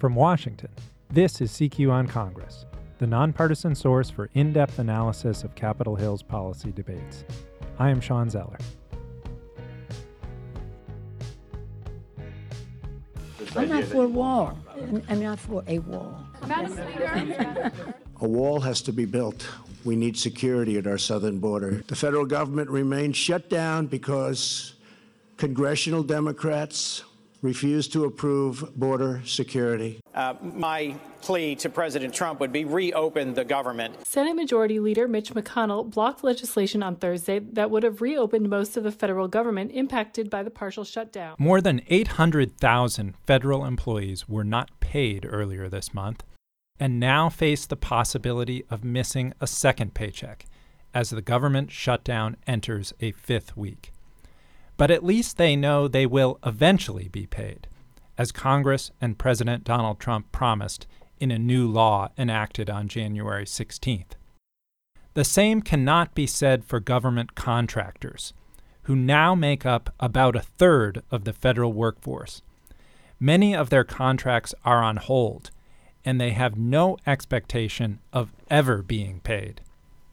From 0.00 0.14
Washington, 0.14 0.70
this 1.10 1.42
is 1.42 1.52
CQ 1.52 1.92
on 1.92 2.06
Congress, 2.06 2.64
the 2.96 3.06
nonpartisan 3.06 3.74
source 3.74 4.08
for 4.08 4.30
in 4.32 4.50
depth 4.50 4.78
analysis 4.78 5.44
of 5.44 5.54
Capitol 5.54 5.94
Hill's 5.94 6.22
policy 6.22 6.72
debates. 6.72 7.22
I 7.78 7.90
am 7.90 8.00
Sean 8.00 8.30
Zeller. 8.30 8.56
I'm 13.54 13.68
not 13.68 13.84
for 13.84 14.04
a 14.04 14.08
wall. 14.08 14.58
I'm 15.06 15.20
not 15.22 15.38
for 15.38 15.62
a 15.66 15.80
wall. 15.80 16.24
A 18.22 18.26
wall 18.26 18.58
has 18.60 18.80
to 18.80 18.92
be 18.94 19.04
built. 19.04 19.46
We 19.84 19.96
need 19.96 20.16
security 20.16 20.78
at 20.78 20.86
our 20.86 20.96
southern 20.96 21.40
border. 21.40 21.84
The 21.88 21.96
federal 21.96 22.24
government 22.24 22.70
remains 22.70 23.18
shut 23.18 23.50
down 23.50 23.86
because 23.86 24.76
congressional 25.36 26.02
Democrats 26.02 27.04
refuse 27.42 27.88
to 27.88 28.04
approve 28.04 28.74
border 28.76 29.22
security. 29.24 30.00
Uh, 30.14 30.34
my 30.42 30.94
plea 31.22 31.54
to 31.56 31.68
President 31.68 32.14
Trump 32.14 32.40
would 32.40 32.52
be 32.52 32.64
reopen 32.64 33.34
the 33.34 33.44
government. 33.44 33.94
Senate 34.06 34.34
Majority 34.34 34.80
Leader 34.80 35.08
Mitch 35.08 35.32
McConnell 35.32 35.90
blocked 35.90 36.24
legislation 36.24 36.82
on 36.82 36.96
Thursday 36.96 37.38
that 37.38 37.70
would 37.70 37.82
have 37.82 38.00
reopened 38.00 38.48
most 38.48 38.76
of 38.76 38.84
the 38.84 38.92
federal 38.92 39.28
government 39.28 39.72
impacted 39.72 40.30
by 40.30 40.42
the 40.42 40.50
partial 40.50 40.84
shutdown. 40.84 41.34
More 41.38 41.60
than 41.60 41.82
800,000 41.88 43.14
federal 43.26 43.64
employees 43.64 44.28
were 44.28 44.44
not 44.44 44.70
paid 44.80 45.26
earlier 45.28 45.68
this 45.68 45.94
month 45.94 46.24
and 46.78 46.98
now 46.98 47.28
face 47.28 47.66
the 47.66 47.76
possibility 47.76 48.64
of 48.70 48.82
missing 48.82 49.34
a 49.40 49.46
second 49.46 49.92
paycheck 49.94 50.46
as 50.94 51.10
the 51.10 51.22
government 51.22 51.70
shutdown 51.70 52.36
enters 52.46 52.92
a 53.00 53.12
fifth 53.12 53.56
week. 53.56 53.92
But 54.80 54.90
at 54.90 55.04
least 55.04 55.36
they 55.36 55.56
know 55.56 55.88
they 55.88 56.06
will 56.06 56.38
eventually 56.42 57.08
be 57.08 57.26
paid, 57.26 57.68
as 58.16 58.32
Congress 58.32 58.90
and 58.98 59.18
President 59.18 59.62
Donald 59.62 60.00
Trump 60.00 60.32
promised 60.32 60.86
in 61.18 61.30
a 61.30 61.38
new 61.38 61.68
law 61.68 62.08
enacted 62.16 62.70
on 62.70 62.88
January 62.88 63.44
16th. 63.44 64.12
The 65.12 65.22
same 65.22 65.60
cannot 65.60 66.14
be 66.14 66.26
said 66.26 66.64
for 66.64 66.80
government 66.80 67.34
contractors, 67.34 68.32
who 68.84 68.96
now 68.96 69.34
make 69.34 69.66
up 69.66 69.92
about 70.00 70.34
a 70.34 70.40
third 70.40 71.02
of 71.10 71.24
the 71.24 71.34
federal 71.34 71.74
workforce. 71.74 72.40
Many 73.20 73.54
of 73.54 73.68
their 73.68 73.84
contracts 73.84 74.54
are 74.64 74.82
on 74.82 74.96
hold, 74.96 75.50
and 76.06 76.18
they 76.18 76.30
have 76.30 76.56
no 76.56 76.96
expectation 77.06 77.98
of 78.14 78.32
ever 78.48 78.80
being 78.80 79.20
paid. 79.20 79.60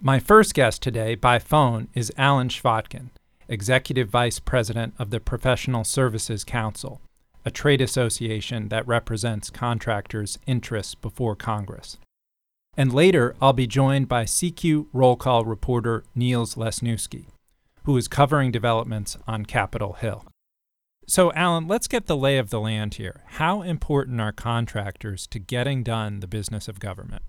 My 0.02 0.20
first 0.20 0.54
guest 0.54 0.82
today 0.82 1.16
by 1.16 1.40
phone 1.40 1.88
is 1.94 2.12
Alan 2.18 2.50
Chvotkin, 2.50 3.12
Executive 3.50 4.10
Vice 4.10 4.40
President 4.40 4.94
of 5.00 5.10
the 5.10 5.20
Professional 5.20 5.84
Services 5.84 6.44
Council, 6.44 7.02
a 7.46 7.52
trade 7.52 7.82
association 7.82 8.68
that 8.70 8.88
represents 8.88 9.50
contractors' 9.50 10.38
interests 10.46 10.96
before 10.96 11.36
Congress. 11.36 11.98
And 12.76 12.94
later, 12.94 13.36
I'll 13.42 13.54
be 13.54 13.68
joined 13.68 14.08
by 14.08 14.26
CQ 14.26 14.88
roll 14.94 15.16
call 15.16 15.46
reporter 15.46 16.04
Niels 16.14 16.56
Lesniewski, 16.56 17.26
who 17.86 17.96
is 17.96 18.08
covering 18.08 18.52
developments 18.52 19.18
on 19.28 19.46
Capitol 19.46 19.94
Hill. 19.94 20.26
So, 21.08 21.32
Alan, 21.32 21.70
let's 21.70 21.88
get 21.88 22.08
the 22.08 22.18
lay 22.18 22.38
of 22.38 22.50
the 22.50 22.60
land 22.60 22.96
here. 22.96 23.24
How 23.26 23.62
important 23.62 24.20
are 24.20 24.34
contractors 24.34 25.26
to 25.28 25.40
getting 25.40 25.82
done 25.82 26.20
the 26.20 26.28
business 26.28 26.68
of 26.68 26.82
government? 26.82 27.24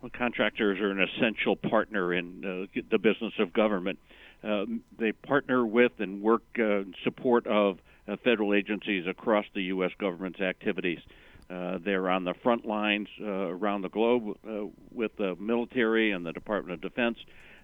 Well, 0.00 0.10
contractors 0.16 0.80
are 0.80 0.90
an 0.90 1.00
essential 1.00 1.56
partner 1.56 2.14
in 2.14 2.68
uh, 2.74 2.80
the 2.90 2.98
business 2.98 3.34
of 3.38 3.52
government. 3.52 3.98
Uh, 4.42 4.64
they 4.98 5.12
partner 5.12 5.66
with 5.66 5.92
and 5.98 6.22
work 6.22 6.42
uh, 6.58 6.80
in 6.80 6.94
support 7.04 7.46
of 7.46 7.78
uh, 8.08 8.16
federal 8.24 8.54
agencies 8.54 9.06
across 9.06 9.44
the 9.54 9.64
U.S. 9.64 9.90
government's 9.98 10.40
activities. 10.40 11.00
Uh, 11.50 11.78
they're 11.84 12.08
on 12.08 12.24
the 12.24 12.32
front 12.42 12.64
lines 12.64 13.08
uh, 13.20 13.26
around 13.26 13.82
the 13.82 13.90
globe 13.90 14.38
with 14.92 15.14
the 15.16 15.34
military 15.36 16.12
and 16.12 16.24
the 16.24 16.32
Department 16.32 16.72
of 16.72 16.80
Defense. 16.80 17.18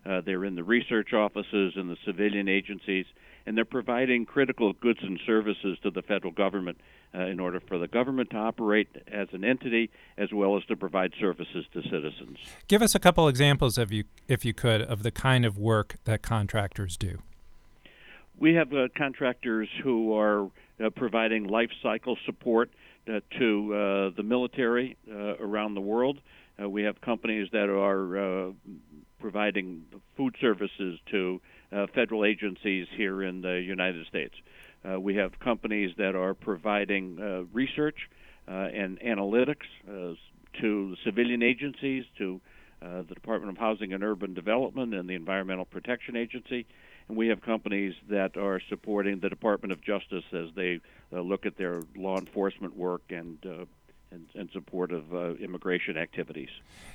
they're 0.04 0.44
in 0.44 0.56
the 0.56 0.64
research 0.64 1.14
offices 1.14 1.72
and 1.76 1.88
the 1.88 1.96
civilian 2.04 2.48
agencies, 2.48 3.06
and 3.46 3.56
they're 3.56 3.64
providing 3.64 4.26
critical 4.26 4.72
goods 4.74 4.98
and 5.02 5.18
services 5.24 5.78
to 5.82 5.90
the 5.90 6.02
federal 6.02 6.32
government 6.32 6.78
uh, 7.14 7.22
in 7.22 7.40
order 7.40 7.60
for 7.60 7.78
the 7.78 7.88
government 7.88 8.30
to 8.30 8.36
operate 8.36 8.88
as 9.10 9.28
an 9.32 9.44
entity 9.44 9.90
as 10.18 10.32
well 10.32 10.56
as 10.56 10.64
to 10.64 10.76
provide 10.76 11.12
services 11.18 11.64
to 11.72 11.82
citizens. 11.82 12.38
Give 12.68 12.82
us 12.82 12.94
a 12.94 12.98
couple 12.98 13.28
examples, 13.28 13.78
of 13.78 13.92
you, 13.92 14.04
if 14.28 14.44
you 14.44 14.52
could, 14.52 14.82
of 14.82 15.02
the 15.02 15.10
kind 15.10 15.44
of 15.44 15.58
work 15.58 15.96
that 16.04 16.22
contractors 16.22 16.96
do. 16.96 17.18
We 18.38 18.54
have 18.54 18.72
uh, 18.72 18.88
contractors 18.96 19.68
who 19.82 20.14
are 20.14 20.50
uh, 20.82 20.90
providing 20.90 21.44
life 21.44 21.70
cycle 21.82 22.18
support 22.26 22.70
uh, 23.08 23.20
to 23.38 23.74
uh, 23.74 24.10
the 24.16 24.22
military 24.22 24.96
uh, 25.10 25.36
around 25.38 25.74
the 25.74 25.80
world. 25.80 26.18
we 26.58 26.82
have 26.82 27.00
companies 27.00 27.48
that 27.52 27.68
are 27.70 28.52
providing 29.20 29.84
food 30.16 30.34
services 30.40 30.98
to 31.10 31.40
federal 31.94 32.24
agencies 32.24 32.86
here 32.96 33.22
in 33.22 33.42
the 33.42 33.60
United 33.60 34.06
States. 34.06 34.34
Uh, 34.86 35.00
we 35.00 35.16
have 35.16 35.38
companies 35.40 35.92
that 35.98 36.14
are 36.14 36.34
providing 36.34 37.18
uh, 37.20 37.42
research 37.52 38.08
uh, 38.48 38.52
and 38.52 39.00
analytics 39.00 39.66
uh, 39.88 40.14
to 40.60 40.94
civilian 41.04 41.42
agencies, 41.42 42.04
to 42.16 42.40
uh, 42.82 43.02
the 43.08 43.14
Department 43.14 43.50
of 43.50 43.58
Housing 43.58 43.92
and 43.92 44.04
Urban 44.04 44.34
Development 44.34 44.94
and 44.94 45.08
the 45.08 45.14
Environmental 45.14 45.64
Protection 45.64 46.16
Agency. 46.16 46.66
And 47.08 47.16
we 47.16 47.28
have 47.28 47.40
companies 47.40 47.94
that 48.10 48.36
are 48.36 48.60
supporting 48.68 49.20
the 49.20 49.28
Department 49.28 49.72
of 49.72 49.82
Justice 49.82 50.24
as 50.32 50.48
they 50.54 50.80
uh, 51.12 51.20
look 51.20 51.46
at 51.46 51.56
their 51.56 51.82
law 51.96 52.18
enforcement 52.18 52.76
work 52.76 53.02
and 53.10 53.38
and, 54.16 54.26
and 54.34 54.50
support 54.52 54.90
of 54.90 55.14
uh, 55.14 55.34
immigration 55.34 55.96
activities. 55.96 56.48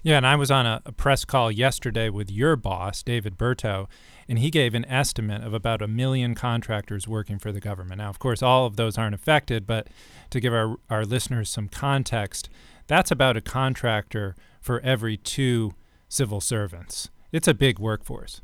Yeah, 0.03 0.17
and 0.17 0.27
I 0.27 0.35
was 0.35 0.51
on 0.51 0.65
a, 0.65 0.81
a, 0.85 0.91
press 0.91 1.23
call 1.23 1.51
yesterday 1.51 2.09
with 2.09 2.31
your 2.31 2.55
boss, 2.55 3.03
David 3.03 3.37
Berteau, 3.37 3.87
and 4.27 4.39
he 4.39 4.49
gave 4.49 4.73
an 4.73 4.85
estimate 4.85 5.43
of 5.43 5.53
about 5.53 5.81
a 5.81 5.87
million 5.87 6.35
contractors 6.35 7.07
working 7.07 7.39
for 7.39 7.51
the 7.51 7.59
government. 7.59 7.99
Now, 7.99 8.09
of 8.09 8.19
course, 8.19 8.41
all 8.41 8.65
of 8.65 8.75
those 8.75 8.97
aren't 8.97 9.15
affected, 9.15 9.67
but 9.67 9.87
to 10.31 10.39
give 10.39 10.53
our, 10.53 10.77
our 10.89 11.05
listeners 11.05 11.49
some 11.49 11.67
context, 11.67 12.49
that's 12.87 13.11
about 13.11 13.37
a 13.37 13.41
contractor 13.41 14.35
for 14.59 14.79
every 14.81 15.17
two 15.17 15.73
civil 16.09 16.41
servants. 16.41 17.09
It's 17.31 17.47
a 17.47 17.53
big 17.53 17.79
workforce. 17.79 18.41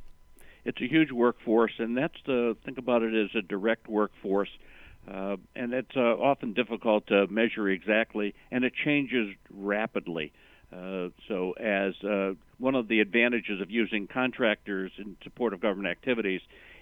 It's 0.64 0.82
a 0.82 0.88
huge 0.88 1.12
workforce, 1.12 1.74
and 1.80 1.98
that's 1.98 2.18
the 2.26 2.56
think 2.66 2.78
about 2.78 3.02
it 3.02 3.14
as 3.14 3.30
a 3.36 3.42
direct 3.42 3.88
workforce 3.88 4.50
uh, 5.12 5.38
and 5.56 5.74
it's 5.74 5.96
uh, 5.96 6.00
often 6.00 6.54
difficult 6.54 7.08
to 7.08 7.28
measure 7.28 7.70
exactly, 7.70 8.36
and 8.52 8.64
it 8.64 8.74
changes 8.84 9.34
rapidly. 9.50 10.34
Uh, 10.72 11.08
so, 11.30 11.54
as 11.54 11.94
uh, 12.04 12.34
one 12.58 12.76
of 12.76 12.90
the 12.90 13.00
advantages 13.00 13.62
of 13.62 13.72
using 13.72 14.06
contractors 14.06 14.92
in 14.98 15.16
support 15.24 15.54
of 15.54 15.62
government 15.62 15.88
activities 15.88 16.42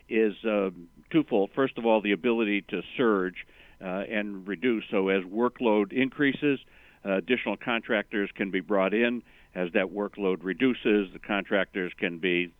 is 0.09 0.33
uh, 0.43 0.71
twofold. 1.11 1.51
First 1.53 1.77
of 1.77 1.85
all, 1.85 2.01
the 2.01 2.11
ability 2.11 2.63
to 2.69 2.81
surge 2.97 3.45
uh, 3.79 4.03
and 4.09 4.47
reduce. 4.47 4.85
So, 4.89 5.09
as 5.09 5.23
workload 5.23 5.93
increases, 5.93 6.59
additional 7.03 7.57
contractors 7.57 8.31
can 8.33 8.49
be 8.49 8.59
brought 8.59 8.95
in. 8.95 9.21
As 9.53 9.71
that 9.73 9.85
workload 9.85 10.37
reduces, 10.41 11.13
the 11.13 11.19
contractors 11.25 11.93
can 11.97 12.17
be 12.17 12.51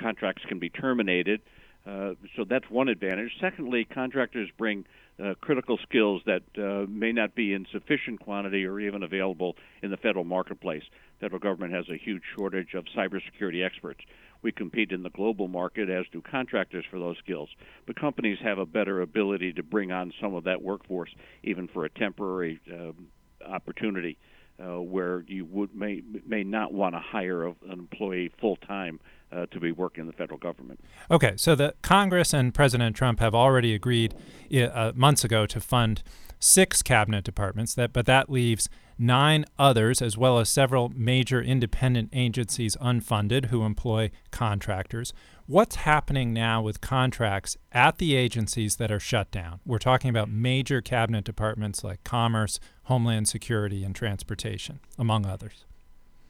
contracts 0.00 0.42
can 0.48 0.58
be 0.58 0.70
terminated. 0.70 1.40
Uh, 1.86 2.14
so 2.34 2.44
that's 2.48 2.68
one 2.68 2.88
advantage. 2.88 3.30
Secondly, 3.40 3.84
contractors 3.84 4.48
bring 4.58 4.84
uh, 5.22 5.34
critical 5.40 5.78
skills 5.78 6.20
that 6.26 6.42
uh, 6.58 6.84
may 6.90 7.12
not 7.12 7.34
be 7.34 7.52
in 7.54 7.64
sufficient 7.72 8.20
quantity 8.20 8.64
or 8.64 8.80
even 8.80 9.02
available 9.02 9.56
in 9.82 9.90
the 9.90 9.96
federal 9.96 10.24
marketplace. 10.24 10.82
Federal 11.20 11.38
government 11.38 11.72
has 11.72 11.88
a 11.88 11.96
huge 11.96 12.22
shortage 12.36 12.74
of 12.74 12.84
cybersecurity 12.96 13.64
experts. 13.64 14.00
We 14.42 14.52
compete 14.52 14.90
in 14.90 15.02
the 15.02 15.10
global 15.10 15.48
market, 15.48 15.88
as 15.88 16.04
do 16.12 16.20
contractors, 16.20 16.84
for 16.90 16.98
those 16.98 17.16
skills. 17.18 17.48
But 17.86 17.98
companies 17.98 18.38
have 18.42 18.58
a 18.58 18.66
better 18.66 19.00
ability 19.00 19.54
to 19.54 19.62
bring 19.62 19.92
on 19.92 20.12
some 20.20 20.34
of 20.34 20.44
that 20.44 20.60
workforce, 20.62 21.10
even 21.42 21.68
for 21.68 21.84
a 21.84 21.90
temporary 21.90 22.60
um, 22.72 23.06
opportunity. 23.46 24.18
Uh, 24.58 24.80
where 24.80 25.22
you 25.28 25.44
would 25.44 25.74
may 25.76 26.02
may 26.26 26.42
not 26.42 26.72
want 26.72 26.94
to 26.94 26.98
hire 26.98 27.44
an 27.44 27.54
employee 27.70 28.32
full 28.40 28.56
time 28.56 28.98
uh, 29.32 29.46
to 29.46 29.60
be 29.60 29.72
working 29.72 30.02
in 30.02 30.06
the 30.06 30.12
federal 30.12 30.38
government. 30.38 30.80
Okay, 31.10 31.34
so 31.36 31.54
the 31.54 31.74
Congress 31.82 32.32
and 32.32 32.54
President 32.54 32.96
Trump 32.96 33.20
have 33.20 33.34
already 33.34 33.74
agreed 33.74 34.14
uh, 34.54 34.92
months 34.94 35.24
ago 35.24 35.46
to 35.46 35.60
fund 35.60 36.02
six 36.38 36.82
cabinet 36.82 37.24
departments. 37.24 37.74
That, 37.74 37.92
but 37.92 38.06
that 38.06 38.30
leaves 38.30 38.68
nine 38.98 39.44
others, 39.58 40.00
as 40.00 40.16
well 40.16 40.38
as 40.38 40.48
several 40.48 40.88
major 40.90 41.42
independent 41.42 42.10
agencies 42.12 42.76
unfunded 42.76 43.46
who 43.46 43.64
employ 43.64 44.10
contractors. 44.30 45.12
What's 45.46 45.76
happening 45.76 46.32
now 46.32 46.62
with 46.62 46.80
contracts 46.80 47.56
at 47.72 47.98
the 47.98 48.16
agencies 48.16 48.76
that 48.76 48.90
are 48.90 49.00
shut 49.00 49.30
down? 49.30 49.60
We're 49.64 49.78
talking 49.78 50.10
about 50.10 50.28
major 50.28 50.80
cabinet 50.80 51.24
departments 51.24 51.84
like 51.84 52.02
Commerce, 52.04 52.58
Homeland 52.84 53.28
Security, 53.28 53.84
and 53.84 53.94
Transportation, 53.94 54.80
among 54.98 55.26
others. 55.26 55.64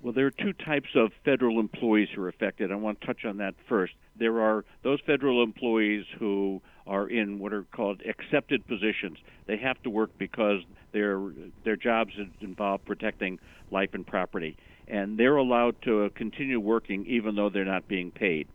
Well, 0.07 0.13
there 0.13 0.27
are 0.27 0.31
two 0.31 0.53
types 0.53 0.91
of 0.95 1.11
federal 1.25 1.59
employees 1.59 2.11
who 2.15 2.23
are 2.23 2.29
affected. 2.29 2.71
I 2.71 2.77
want 2.77 3.01
to 3.01 3.07
touch 3.09 3.25
on 3.25 3.39
that 3.39 3.57
first. 3.69 3.95
There 4.17 4.41
are 4.41 4.65
those 4.85 5.01
federal 5.05 5.43
employees 5.43 6.05
who 6.21 6.63
are 6.87 7.09
in 7.09 7.41
what 7.41 7.53
are 7.53 7.65
called 7.75 8.03
excepted 8.05 8.65
positions. 8.69 9.19
They 9.47 9.57
have 9.57 9.83
to 9.83 9.91
work 9.91 10.11
because 10.17 10.61
their 10.93 11.21
their 11.65 11.75
jobs 11.75 12.13
involve 12.41 12.85
protecting 12.85 13.41
life 13.73 13.95
and 13.95 14.07
property, 14.07 14.57
and 14.87 15.19
they're 15.19 15.39
allowed 15.39 15.75
to 15.83 16.09
continue 16.11 16.61
working 16.61 17.05
even 17.07 17.35
though 17.35 17.51
they're 17.51 17.65
not 17.65 17.89
being 17.89 18.13
paid. 18.13 18.47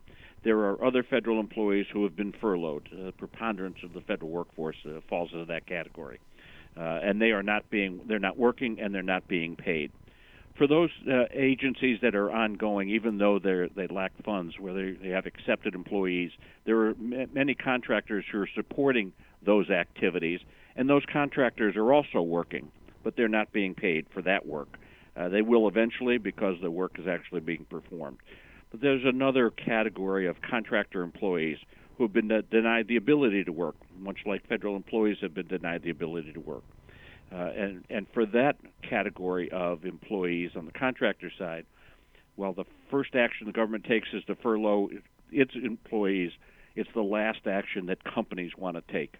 There 0.44 0.60
are 0.60 0.82
other 0.82 1.02
federal 1.02 1.38
employees 1.38 1.84
who 1.92 2.02
have 2.04 2.16
been 2.16 2.32
furloughed. 2.32 2.88
The 2.90 3.12
preponderance 3.12 3.82
of 3.82 3.92
the 3.92 4.00
federal 4.00 4.30
workforce 4.30 4.78
uh, 4.86 5.00
falls 5.06 5.28
into 5.34 5.44
that 5.44 5.66
category, 5.66 6.18
uh, 6.78 7.00
and 7.02 7.20
they 7.20 7.32
are 7.32 7.42
not 7.42 7.68
being 7.68 8.00
they're 8.06 8.18
not 8.18 8.38
working 8.38 8.80
and 8.80 8.94
they're 8.94 9.02
not 9.02 9.28
being 9.28 9.54
paid 9.54 9.92
for 10.56 10.66
those 10.66 10.90
uh, 11.10 11.24
agencies 11.32 11.98
that 12.02 12.14
are 12.14 12.30
ongoing, 12.30 12.90
even 12.90 13.18
though 13.18 13.38
they 13.38 13.68
they 13.74 13.86
lack 13.92 14.12
funds, 14.24 14.54
where 14.58 14.74
they, 14.74 14.92
they 14.92 15.08
have 15.08 15.26
excepted 15.26 15.74
employees, 15.74 16.30
there 16.66 16.78
are 16.78 16.90
m- 16.90 17.28
many 17.32 17.54
contractors 17.54 18.24
who 18.30 18.40
are 18.40 18.48
supporting 18.54 19.12
those 19.44 19.70
activities, 19.70 20.40
and 20.76 20.88
those 20.88 21.02
contractors 21.12 21.76
are 21.76 21.92
also 21.92 22.20
working, 22.20 22.70
but 23.02 23.16
they're 23.16 23.28
not 23.28 23.52
being 23.52 23.74
paid 23.74 24.06
for 24.12 24.22
that 24.22 24.46
work. 24.46 24.78
Uh, 25.16 25.28
they 25.28 25.42
will 25.42 25.68
eventually 25.68 26.18
because 26.18 26.56
the 26.62 26.70
work 26.70 26.92
is 26.98 27.06
actually 27.06 27.40
being 27.40 27.66
performed. 27.68 28.18
But 28.70 28.80
there's 28.80 29.04
another 29.04 29.50
category 29.50 30.26
of 30.26 30.36
contractor 30.40 31.02
employees 31.02 31.58
who 31.96 32.04
have 32.04 32.12
been 32.12 32.28
de- 32.28 32.42
denied 32.42 32.88
the 32.88 32.96
ability 32.96 33.44
to 33.44 33.52
work, 33.52 33.76
much 33.98 34.20
like 34.24 34.46
federal 34.48 34.76
employees 34.76 35.18
have 35.20 35.34
been 35.34 35.46
denied 35.46 35.82
the 35.82 35.90
ability 35.90 36.32
to 36.32 36.40
work. 36.40 36.64
Uh, 37.32 37.50
and 37.56 37.84
and 37.88 38.06
for 38.12 38.26
that 38.26 38.56
category 38.82 39.50
of 39.50 39.84
employees 39.84 40.50
on 40.54 40.66
the 40.66 40.72
contractor 40.72 41.30
side, 41.38 41.64
well, 42.36 42.52
the 42.52 42.64
first 42.90 43.14
action 43.14 43.46
the 43.46 43.52
government 43.52 43.84
takes 43.84 44.08
is 44.12 44.24
to 44.24 44.34
furlough 44.34 44.90
its 45.30 45.54
employees. 45.54 46.32
It's 46.74 46.90
the 46.94 47.02
last 47.02 47.46
action 47.46 47.86
that 47.86 48.02
companies 48.04 48.52
want 48.56 48.76
to 48.76 48.92
take. 48.92 49.16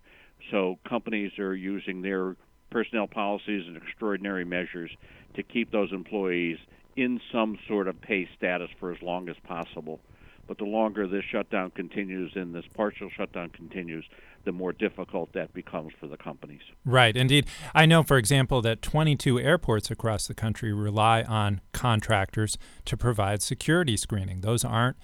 So 0.50 0.78
companies 0.88 1.38
are 1.38 1.54
using 1.54 2.02
their 2.02 2.36
personnel 2.70 3.06
policies 3.06 3.66
and 3.66 3.76
extraordinary 3.76 4.44
measures 4.44 4.90
to 5.34 5.42
keep 5.42 5.70
those 5.70 5.92
employees 5.92 6.58
in 6.96 7.20
some 7.30 7.58
sort 7.68 7.88
of 7.88 8.00
pay 8.00 8.28
status 8.36 8.70
for 8.78 8.92
as 8.92 9.00
long 9.02 9.28
as 9.28 9.36
possible. 9.44 10.00
But 10.46 10.58
the 10.58 10.64
longer 10.64 11.06
this 11.06 11.24
shutdown 11.24 11.70
continues 11.70 12.32
and 12.34 12.54
this 12.54 12.66
partial 12.74 13.08
shutdown 13.10 13.50
continues, 13.50 14.04
the 14.44 14.52
more 14.52 14.72
difficult 14.72 15.32
that 15.32 15.52
becomes 15.52 15.92
for 15.98 16.06
the 16.06 16.16
companies. 16.16 16.62
Right, 16.84 17.16
indeed. 17.16 17.46
I 17.74 17.86
know, 17.86 18.02
for 18.02 18.16
example, 18.16 18.62
that 18.62 18.82
22 18.82 19.38
airports 19.40 19.90
across 19.90 20.26
the 20.26 20.34
country 20.34 20.72
rely 20.72 21.22
on 21.22 21.60
contractors 21.72 22.58
to 22.86 22.96
provide 22.96 23.42
security 23.42 23.96
screening. 23.96 24.40
Those 24.40 24.64
aren't 24.64 24.96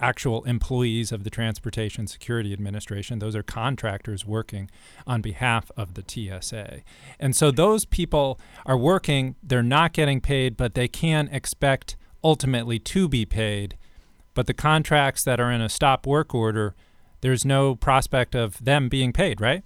actual 0.00 0.44
employees 0.44 1.12
of 1.12 1.24
the 1.24 1.30
Transportation 1.30 2.06
Security 2.06 2.52
Administration. 2.52 3.18
Those 3.18 3.36
are 3.36 3.42
contractors 3.42 4.24
working 4.24 4.70
on 5.06 5.20
behalf 5.20 5.70
of 5.76 5.94
the 5.94 6.04
TSA. 6.06 6.82
And 7.18 7.36
so 7.36 7.50
those 7.50 7.84
people 7.84 8.40
are 8.66 8.76
working, 8.76 9.36
they're 9.42 9.62
not 9.62 9.92
getting 9.92 10.20
paid, 10.20 10.56
but 10.56 10.74
they 10.74 10.88
can 10.88 11.28
expect 11.28 11.96
ultimately 12.22 12.78
to 12.78 13.08
be 13.08 13.24
paid. 13.24 13.76
But 14.34 14.46
the 14.46 14.54
contracts 14.54 15.22
that 15.24 15.38
are 15.38 15.52
in 15.52 15.60
a 15.60 15.68
stop 15.68 16.06
work 16.06 16.34
order 16.34 16.74
there's 17.24 17.46
no 17.46 17.74
prospect 17.74 18.34
of 18.34 18.62
them 18.62 18.90
being 18.90 19.10
paid, 19.10 19.40
right? 19.40 19.64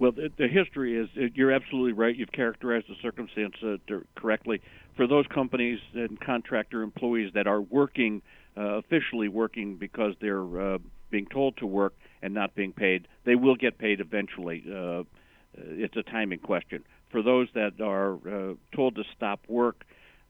Well, 0.00 0.10
the, 0.10 0.32
the 0.36 0.48
history 0.48 0.98
is 0.98 1.08
you're 1.36 1.52
absolutely 1.52 1.92
right. 1.92 2.14
You've 2.14 2.32
characterized 2.32 2.88
the 2.88 2.96
circumstance 3.00 3.54
uh, 3.62 3.76
correctly. 4.16 4.60
For 4.96 5.06
those 5.06 5.26
companies 5.28 5.78
and 5.94 6.18
contractor 6.20 6.82
employees 6.82 7.32
that 7.34 7.46
are 7.46 7.60
working, 7.60 8.20
uh, 8.56 8.78
officially 8.78 9.28
working 9.28 9.76
because 9.76 10.14
they're 10.20 10.74
uh, 10.74 10.78
being 11.08 11.26
told 11.26 11.56
to 11.58 11.66
work 11.66 11.94
and 12.20 12.34
not 12.34 12.56
being 12.56 12.72
paid, 12.72 13.06
they 13.24 13.36
will 13.36 13.54
get 13.54 13.78
paid 13.78 14.00
eventually. 14.00 14.64
Uh, 14.68 15.04
it's 15.56 15.96
a 15.96 16.02
timing 16.02 16.40
question. 16.40 16.82
For 17.12 17.22
those 17.22 17.46
that 17.54 17.80
are 17.80 18.14
uh, 18.14 18.54
told 18.74 18.96
to 18.96 19.04
stop 19.16 19.38
work, 19.46 19.84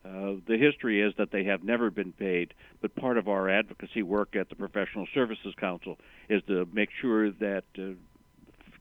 uh, 0.06 0.36
the 0.46 0.56
history 0.56 1.02
is 1.02 1.14
that 1.18 1.30
they 1.32 1.44
have 1.44 1.64
never 1.64 1.90
been 1.90 2.12
paid, 2.12 2.54
but 2.80 2.94
part 2.94 3.18
of 3.18 3.28
our 3.28 3.48
advocacy 3.48 4.02
work 4.02 4.36
at 4.36 4.48
the 4.48 4.54
Professional 4.54 5.06
Services 5.12 5.54
Council 5.58 5.98
is 6.28 6.42
to 6.46 6.66
make 6.72 6.90
sure 7.00 7.30
that 7.30 7.64
uh, 7.78 7.92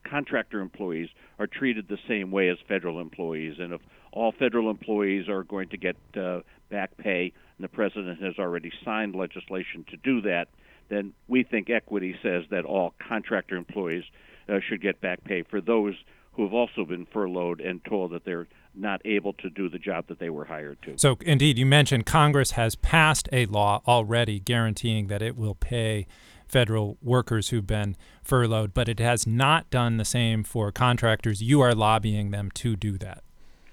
contractor 0.08 0.60
employees 0.60 1.08
are 1.38 1.46
treated 1.46 1.88
the 1.88 1.98
same 2.08 2.30
way 2.30 2.48
as 2.48 2.58
federal 2.68 3.00
employees. 3.00 3.56
And 3.58 3.72
if 3.72 3.80
all 4.12 4.32
federal 4.32 4.70
employees 4.70 5.28
are 5.28 5.42
going 5.42 5.68
to 5.70 5.76
get 5.76 5.96
uh, 6.16 6.40
back 6.70 6.96
pay, 6.96 7.32
and 7.58 7.64
the 7.64 7.68
president 7.68 8.22
has 8.22 8.34
already 8.38 8.70
signed 8.84 9.14
legislation 9.14 9.84
to 9.90 9.96
do 9.96 10.20
that, 10.22 10.48
then 10.88 11.12
we 11.26 11.42
think 11.42 11.68
equity 11.70 12.14
says 12.22 12.44
that 12.50 12.64
all 12.64 12.94
contractor 13.08 13.56
employees 13.56 14.04
uh, 14.48 14.60
should 14.68 14.80
get 14.80 15.00
back 15.00 15.24
pay 15.24 15.42
for 15.42 15.60
those 15.60 15.94
who 16.32 16.44
have 16.44 16.52
also 16.52 16.84
been 16.84 17.06
furloughed 17.06 17.60
and 17.60 17.84
told 17.84 18.12
that 18.12 18.24
they're 18.24 18.46
not 18.76 19.00
able 19.04 19.32
to 19.34 19.50
do 19.50 19.68
the 19.68 19.78
job 19.78 20.06
that 20.08 20.18
they 20.18 20.30
were 20.30 20.44
hired 20.44 20.80
to. 20.82 20.96
So, 20.96 21.16
indeed, 21.22 21.58
you 21.58 21.66
mentioned 21.66 22.06
Congress 22.06 22.52
has 22.52 22.74
passed 22.74 23.28
a 23.32 23.46
law 23.46 23.82
already 23.86 24.40
guaranteeing 24.40 25.06
that 25.08 25.22
it 25.22 25.36
will 25.36 25.54
pay 25.54 26.06
federal 26.48 26.96
workers 27.02 27.48
who've 27.48 27.66
been 27.66 27.96
furloughed, 28.22 28.72
but 28.72 28.88
it 28.88 29.00
has 29.00 29.26
not 29.26 29.68
done 29.70 29.96
the 29.96 30.04
same 30.04 30.44
for 30.44 30.70
contractors. 30.70 31.42
You 31.42 31.60
are 31.60 31.74
lobbying 31.74 32.30
them 32.30 32.50
to 32.52 32.76
do 32.76 32.98
that. 32.98 33.22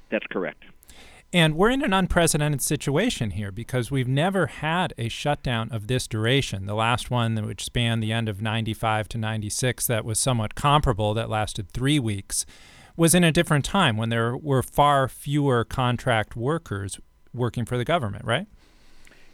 That's 0.10 0.26
correct. 0.28 0.64
And 1.36 1.56
we're 1.56 1.72
in 1.72 1.84
an 1.84 1.94
unprecedented 1.94 2.62
situation 2.62 3.32
here 3.32 3.52
because 3.52 3.90
we've 3.90 4.08
never 4.08 4.46
had 4.46 4.94
a 5.00 5.10
shutdown 5.10 5.72
of 5.72 5.88
this 5.88 6.08
duration. 6.08 6.68
The 6.68 6.76
last 6.76 7.10
one, 7.10 7.36
which 7.48 7.64
spanned 7.64 8.04
the 8.04 8.12
end 8.12 8.30
of 8.30 8.40
95 8.40 9.10
to 9.10 9.18
96, 9.18 9.88
that 9.88 10.06
was 10.06 10.20
somewhat 10.20 10.54
comparable, 10.54 11.16
that 11.16 11.32
lasted 11.32 11.72
three 11.72 11.98
weeks 11.98 12.46
was 12.96 13.16
in 13.16 13.24
a 13.24 13.32
different 13.32 13.66
time 13.66 13.98
when 13.98 14.10
there 14.10 14.38
were 14.38 14.62
far 14.62 15.08
fewer 15.08 15.64
contract 15.64 16.36
workers 16.36 17.00
working 17.34 17.66
for 17.66 17.78
the 17.78 17.86
government, 17.86 18.26
right? 18.26 18.48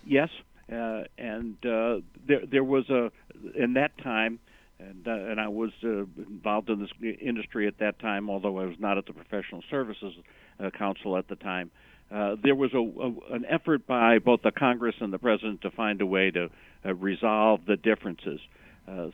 Yes, 0.05 0.29
uh, 0.71 1.03
and 1.17 1.57
uh, 1.65 1.99
there 2.27 2.45
there 2.45 2.63
was 2.63 2.89
a 2.89 3.11
in 3.55 3.73
that 3.73 3.97
time, 3.97 4.39
and 4.79 5.07
uh, 5.07 5.11
and 5.11 5.39
I 5.39 5.47
was 5.47 5.71
uh, 5.83 6.05
involved 6.17 6.69
in 6.69 6.79
this 6.79 6.91
industry 7.21 7.67
at 7.67 7.79
that 7.79 7.99
time, 7.99 8.29
although 8.29 8.59
I 8.59 8.65
was 8.65 8.79
not 8.79 8.97
at 8.97 9.05
the 9.05 9.13
Professional 9.13 9.63
Services 9.69 10.13
uh, 10.59 10.69
Council 10.71 11.17
at 11.17 11.27
the 11.27 11.35
time. 11.35 11.71
Uh, 12.11 12.35
there 12.41 12.55
was 12.55 12.73
a, 12.73 12.79
a, 12.79 13.35
an 13.35 13.45
effort 13.47 13.85
by 13.85 14.17
both 14.17 14.41
the 14.41 14.51
Congress 14.51 14.95
and 14.99 15.13
the 15.13 15.19
President 15.19 15.61
to 15.61 15.69
find 15.69 16.01
a 16.01 16.05
way 16.07 16.31
to 16.31 16.49
resolve 16.95 17.59
the 17.67 17.75
differences. 17.75 18.39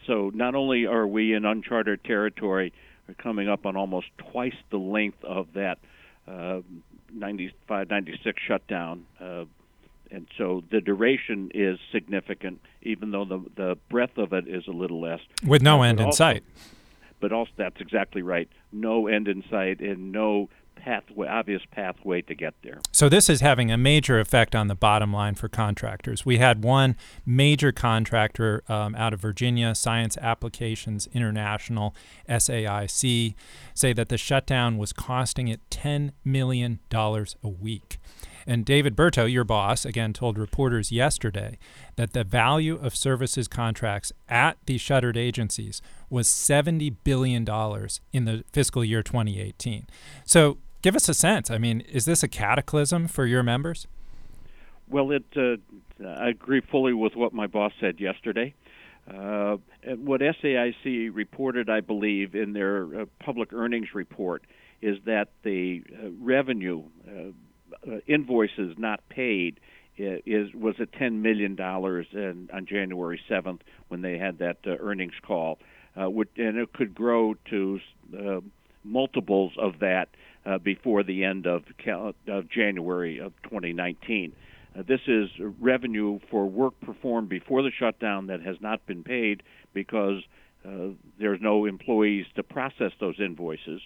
so 0.07 0.31
not 0.33 0.55
only 0.55 0.85
are 0.85 1.05
we 1.05 1.33
in 1.33 1.43
uncharted 1.43 2.01
territory 2.05 2.71
are 3.07 3.13
coming 3.15 3.49
up 3.49 3.65
on 3.65 3.75
almost 3.75 4.07
twice 4.17 4.55
the 4.69 4.77
length 4.77 5.23
of 5.23 5.47
that 5.53 5.79
uh, 6.27 6.61
95, 7.13 7.89
96 7.89 8.41
shutdown. 8.47 9.05
Uh, 9.19 9.45
and 10.11 10.27
so 10.37 10.63
the 10.71 10.81
duration 10.81 11.51
is 11.53 11.79
significant, 11.91 12.61
even 12.83 13.11
though 13.11 13.25
the 13.25 13.43
the 13.55 13.77
breadth 13.89 14.17
of 14.17 14.33
it 14.33 14.47
is 14.47 14.67
a 14.67 14.71
little 14.71 15.01
less. 15.01 15.19
With 15.45 15.61
no 15.61 15.81
end 15.81 15.99
in 15.99 16.11
sight. 16.11 16.43
But 17.19 17.31
also, 17.31 17.51
that's 17.57 17.81
exactly 17.81 18.21
right. 18.21 18.47
No 18.71 19.07
end 19.07 19.27
in 19.27 19.43
sight, 19.49 19.79
and 19.79 20.11
no 20.11 20.49
pathway, 20.75 21.27
obvious 21.27 21.61
pathway 21.71 22.21
to 22.23 22.35
get 22.35 22.53
there. 22.63 22.79
So 22.91 23.09
this 23.09 23.29
is 23.29 23.41
having 23.41 23.71
a 23.71 23.77
major 23.77 24.19
effect 24.19 24.55
on 24.55 24.67
the 24.67 24.75
bottom 24.75 25.13
line 25.13 25.35
for 25.35 25.47
contractors. 25.47 26.25
We 26.25 26.37
had 26.37 26.63
one 26.63 26.95
major 27.25 27.71
contractor 27.71 28.63
um, 28.67 28.95
out 28.95 29.13
of 29.13 29.19
Virginia, 29.19 29.75
Science 29.75 30.17
Applications 30.17 31.07
International 31.13 31.95
(SAIC), 32.29 33.35
say 33.73 33.93
that 33.93 34.09
the 34.09 34.17
shutdown 34.17 34.77
was 34.77 34.93
costing 34.93 35.47
it 35.47 35.61
ten 35.69 36.11
million 36.23 36.79
dollars 36.89 37.35
a 37.43 37.49
week. 37.49 37.97
And 38.47 38.63
David 38.63 38.95
Berteau, 38.95 39.31
your 39.31 39.43
boss, 39.43 39.85
again 39.85 40.13
told 40.13 40.37
reporters 40.37 40.91
yesterday 40.91 41.57
that 41.95 42.13
the 42.13 42.23
value 42.23 42.75
of 42.75 42.95
services 42.95 43.47
contracts 43.47 44.11
at 44.29 44.57
the 44.65 44.77
shuttered 44.77 45.17
agencies 45.17 45.81
was 46.09 46.27
$70 46.27 46.95
billion 47.03 47.47
in 48.13 48.25
the 48.25 48.43
fiscal 48.51 48.85
year 48.85 49.01
2018. 49.01 49.87
So 50.25 50.59
give 50.85 50.95
us 50.95 51.09
a 51.09 51.15
sense. 51.15 51.49
I 51.49 51.57
mean, 51.57 51.81
is 51.81 52.05
this 52.05 52.21
a 52.21 52.27
cataclysm 52.27 53.07
for 53.07 53.25
your 53.25 53.41
members? 53.41 53.87
Well, 54.87 55.09
it. 55.11 55.25
Uh, 55.35 55.55
I 56.07 56.29
agree 56.29 56.61
fully 56.61 56.93
with 56.93 57.15
what 57.15 57.33
my 57.33 57.47
boss 57.47 57.71
said 57.79 57.99
yesterday. 57.99 58.53
Uh, 59.09 59.57
what 59.97 60.21
SAIC 60.21 61.09
reported, 61.11 61.71
I 61.71 61.81
believe, 61.81 62.35
in 62.35 62.53
their 62.53 63.01
uh, 63.01 63.05
public 63.19 63.51
earnings 63.51 63.95
report, 63.95 64.43
is 64.83 64.97
that 65.05 65.29
the 65.41 65.81
uh, 65.91 66.09
revenue 66.21 66.83
uh, 67.07 67.91
uh, 67.91 67.97
invoices 68.05 68.75
not 68.77 68.99
paid 69.09 69.59
is 69.97 70.53
was 70.53 70.75
at 70.79 70.91
ten 70.93 71.23
million 71.23 71.55
dollars 71.55 72.05
on 72.13 72.65
January 72.67 73.19
seventh 73.27 73.61
when 73.87 74.01
they 74.01 74.19
had 74.19 74.37
that 74.37 74.57
earnings 74.67 75.13
call, 75.25 75.57
would, 75.95 76.27
and 76.37 76.57
it 76.57 76.73
could 76.73 76.93
grow 76.93 77.33
to 77.49 77.79
multiples 78.83 79.53
of 79.57 79.79
that 79.79 80.09
uh, 80.45 80.57
before 80.57 81.03
the 81.03 81.23
end 81.23 81.45
of, 81.45 81.63
cal- 81.83 82.13
of 82.27 82.49
January 82.49 83.19
of 83.19 83.33
2019. 83.43 84.33
Uh, 84.77 84.83
this 84.87 85.01
is 85.07 85.29
revenue 85.59 86.19
for 86.29 86.45
work 86.45 86.73
performed 86.81 87.29
before 87.29 87.61
the 87.61 87.71
shutdown 87.77 88.27
that 88.27 88.41
has 88.41 88.57
not 88.59 88.85
been 88.85 89.03
paid 89.03 89.41
because 89.73 90.21
uh, 90.65 90.87
there's 91.19 91.39
no 91.41 91.65
employees 91.65 92.25
to 92.35 92.43
process 92.43 92.91
those 92.99 93.15
invoices. 93.19 93.81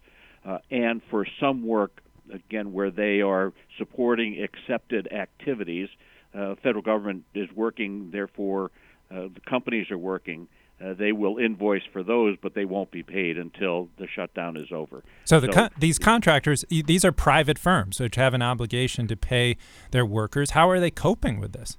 Uh, 0.46 0.58
and 0.72 1.02
for 1.10 1.26
some 1.40 1.66
work, 1.66 2.02
again, 2.34 2.74
where 2.74 2.92
they 2.92 3.22
are 3.22 3.54
supporting 3.78 4.42
excepted 4.42 5.12
activities, 5.12 5.90
uh, 6.34 6.56
federal 6.64 6.82
government 6.82 7.24
is 7.34 7.50
working, 7.56 8.10
therefore, 8.12 8.72
uh, 9.12 9.24
the 9.34 9.42
companies 9.48 9.90
are 9.92 9.98
working. 9.98 10.48
Uh, 10.84 10.94
they 10.94 11.12
will 11.12 11.38
invoice 11.38 11.84
for 11.92 12.04
those, 12.04 12.38
but 12.42 12.54
they 12.54 12.64
won't 12.64 12.90
be 12.90 13.04
paid 13.04 13.38
until 13.38 13.90
the 13.98 14.08
shutdown 14.08 14.56
is 14.56 14.72
over. 14.72 15.04
So, 15.26 15.40
the 15.40 15.48
so, 15.48 15.54
con- 15.54 15.70
these 15.78 16.00
contractors, 16.00 16.64
these 16.70 17.04
are 17.04 17.12
private 17.12 17.60
firms 17.60 18.00
which 18.00 18.16
have 18.16 18.34
an 18.34 18.42
obligation 18.42 19.08
to 19.08 19.18
pay 19.18 19.58
their 19.92 20.06
workers. 20.06 20.52
How 20.52 20.70
are 20.70 20.80
they 20.80 20.92
coping 20.92 21.40
with 21.40 21.52
this? 21.52 21.78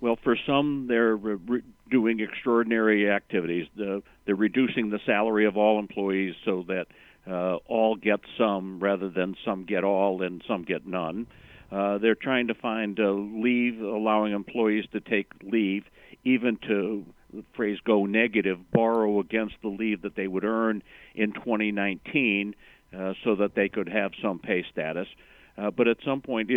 Well, 0.00 0.16
for 0.22 0.36
some, 0.46 0.86
they're 0.88 1.16
re- 1.16 1.62
doing 1.90 2.20
extraordinary 2.20 3.10
activities. 3.10 3.66
The, 3.76 4.02
they're 4.26 4.34
reducing 4.34 4.90
the 4.90 5.00
salary 5.06 5.46
of 5.46 5.56
all 5.56 5.78
employees 5.78 6.34
so 6.44 6.64
that 6.68 6.86
uh, 7.28 7.56
all 7.66 7.96
get 7.96 8.20
some 8.36 8.80
rather 8.80 9.08
than 9.08 9.36
some 9.44 9.64
get 9.64 9.84
all 9.84 10.22
and 10.22 10.42
some 10.46 10.62
get 10.62 10.86
none. 10.86 11.26
Uh, 11.70 11.98
they're 11.98 12.14
trying 12.14 12.48
to 12.48 12.54
find 12.54 12.98
leave, 12.98 13.80
allowing 13.80 14.32
employees 14.32 14.86
to 14.92 15.00
take 15.00 15.30
leave, 15.42 15.84
even 16.24 16.56
to 16.66 17.04
the 17.32 17.44
phrase 17.54 17.78
go 17.84 18.06
negative, 18.06 18.58
borrow 18.72 19.20
against 19.20 19.54
the 19.62 19.68
leave 19.68 20.02
that 20.02 20.16
they 20.16 20.26
would 20.26 20.44
earn 20.44 20.82
in 21.14 21.32
2019 21.32 22.54
uh, 22.96 23.12
so 23.24 23.36
that 23.36 23.54
they 23.54 23.68
could 23.68 23.88
have 23.88 24.12
some 24.22 24.38
pay 24.38 24.64
status. 24.70 25.08
Uh, 25.56 25.70
but 25.70 25.88
at 25.88 25.98
some 26.04 26.20
point, 26.20 26.50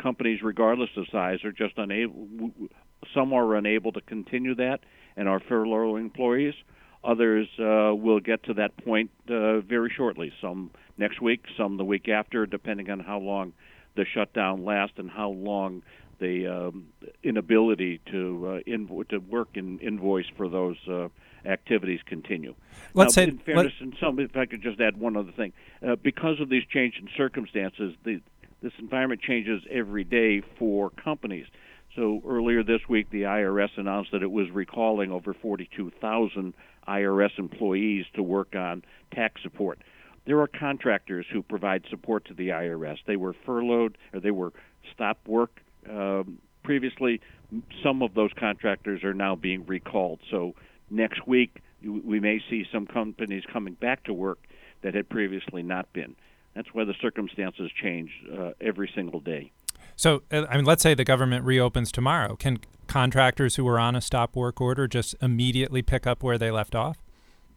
companies, 0.00 0.40
regardless 0.42 0.90
of 0.96 1.06
size, 1.10 1.38
are 1.44 1.52
just 1.52 1.74
unable. 1.78 2.28
Some 3.14 3.32
are 3.32 3.56
unable 3.56 3.92
to 3.92 4.00
continue 4.02 4.54
that 4.56 4.80
and 5.16 5.28
are 5.28 5.40
furloughing 5.40 6.02
employees. 6.02 6.54
Others 7.04 7.48
uh, 7.58 7.94
will 7.94 8.20
get 8.20 8.44
to 8.44 8.54
that 8.54 8.76
point 8.84 9.10
uh, 9.28 9.60
very 9.60 9.92
shortly. 9.96 10.32
Some 10.40 10.70
next 10.98 11.20
week, 11.20 11.44
some 11.56 11.78
the 11.78 11.84
week 11.84 12.08
after, 12.08 12.46
depending 12.46 12.90
on 12.90 13.00
how 13.00 13.18
long 13.18 13.54
the 13.96 14.04
shutdown 14.14 14.64
lasts 14.64 14.94
and 14.98 15.10
how 15.10 15.30
long 15.30 15.82
the 16.22 16.46
um, 16.46 16.86
inability 17.22 18.00
to 18.10 18.46
uh, 18.46 18.70
invo- 18.70 19.06
to 19.08 19.18
work 19.18 19.56
and 19.56 19.82
invoice 19.82 20.26
for 20.36 20.48
those 20.48 20.76
uh, 20.88 21.08
activities 21.44 22.00
continue. 22.06 22.54
Let's 22.94 23.16
now, 23.16 23.24
say, 23.24 23.28
in 23.28 23.38
fairness, 23.38 23.72
let, 23.80 23.94
some, 24.00 24.18
if 24.20 24.36
I 24.36 24.46
could 24.46 24.62
just 24.62 24.80
add 24.80 24.96
one 24.96 25.16
other 25.16 25.32
thing, 25.32 25.52
uh, 25.86 25.96
because 25.96 26.40
of 26.40 26.48
these 26.48 26.62
changing 26.72 27.08
circumstances, 27.16 27.94
the, 28.04 28.20
this 28.62 28.72
environment 28.78 29.20
changes 29.20 29.62
every 29.68 30.04
day 30.04 30.42
for 30.58 30.90
companies. 30.90 31.46
So 31.96 32.22
earlier 32.26 32.62
this 32.62 32.80
week, 32.88 33.10
the 33.10 33.22
IRS 33.22 33.70
announced 33.76 34.12
that 34.12 34.22
it 34.22 34.30
was 34.30 34.48
recalling 34.50 35.10
over 35.10 35.34
42,000 35.34 36.54
IRS 36.88 37.38
employees 37.38 38.06
to 38.14 38.22
work 38.22 38.54
on 38.54 38.84
tax 39.12 39.42
support. 39.42 39.80
There 40.24 40.40
are 40.40 40.46
contractors 40.46 41.26
who 41.30 41.42
provide 41.42 41.82
support 41.90 42.26
to 42.26 42.34
the 42.34 42.50
IRS. 42.50 42.98
They 43.06 43.16
were 43.16 43.34
furloughed 43.44 43.98
or 44.14 44.20
they 44.20 44.30
were 44.30 44.52
stopped 44.94 45.26
work 45.26 45.61
um, 45.88 46.38
previously. 46.62 47.20
Some 47.82 48.02
of 48.02 48.14
those 48.14 48.30
contractors 48.38 49.04
are 49.04 49.14
now 49.14 49.34
being 49.34 49.64
recalled. 49.66 50.20
So 50.30 50.54
next 50.90 51.26
week 51.26 51.62
we 51.82 52.20
may 52.20 52.40
see 52.48 52.64
some 52.72 52.86
companies 52.86 53.44
coming 53.52 53.74
back 53.74 54.04
to 54.04 54.14
work 54.14 54.38
that 54.82 54.94
had 54.94 55.08
previously 55.08 55.62
not 55.62 55.92
been. 55.92 56.14
That's 56.54 56.68
why 56.72 56.84
the 56.84 56.94
circumstances 57.00 57.70
change 57.80 58.10
uh, 58.32 58.50
every 58.60 58.90
single 58.94 59.20
day. 59.20 59.52
So, 59.96 60.22
uh, 60.30 60.46
I 60.48 60.56
mean, 60.56 60.64
let's 60.64 60.82
say 60.82 60.94
the 60.94 61.04
government 61.04 61.44
reopens 61.44 61.92
tomorrow. 61.92 62.36
Can 62.36 62.58
contractors 62.86 63.56
who 63.56 63.66
are 63.68 63.78
on 63.78 63.96
a 63.96 64.00
stop 64.00 64.36
work 64.36 64.60
order 64.60 64.86
just 64.86 65.14
immediately 65.22 65.82
pick 65.82 66.06
up 66.06 66.22
where 66.22 66.38
they 66.38 66.50
left 66.50 66.74
off? 66.74 66.98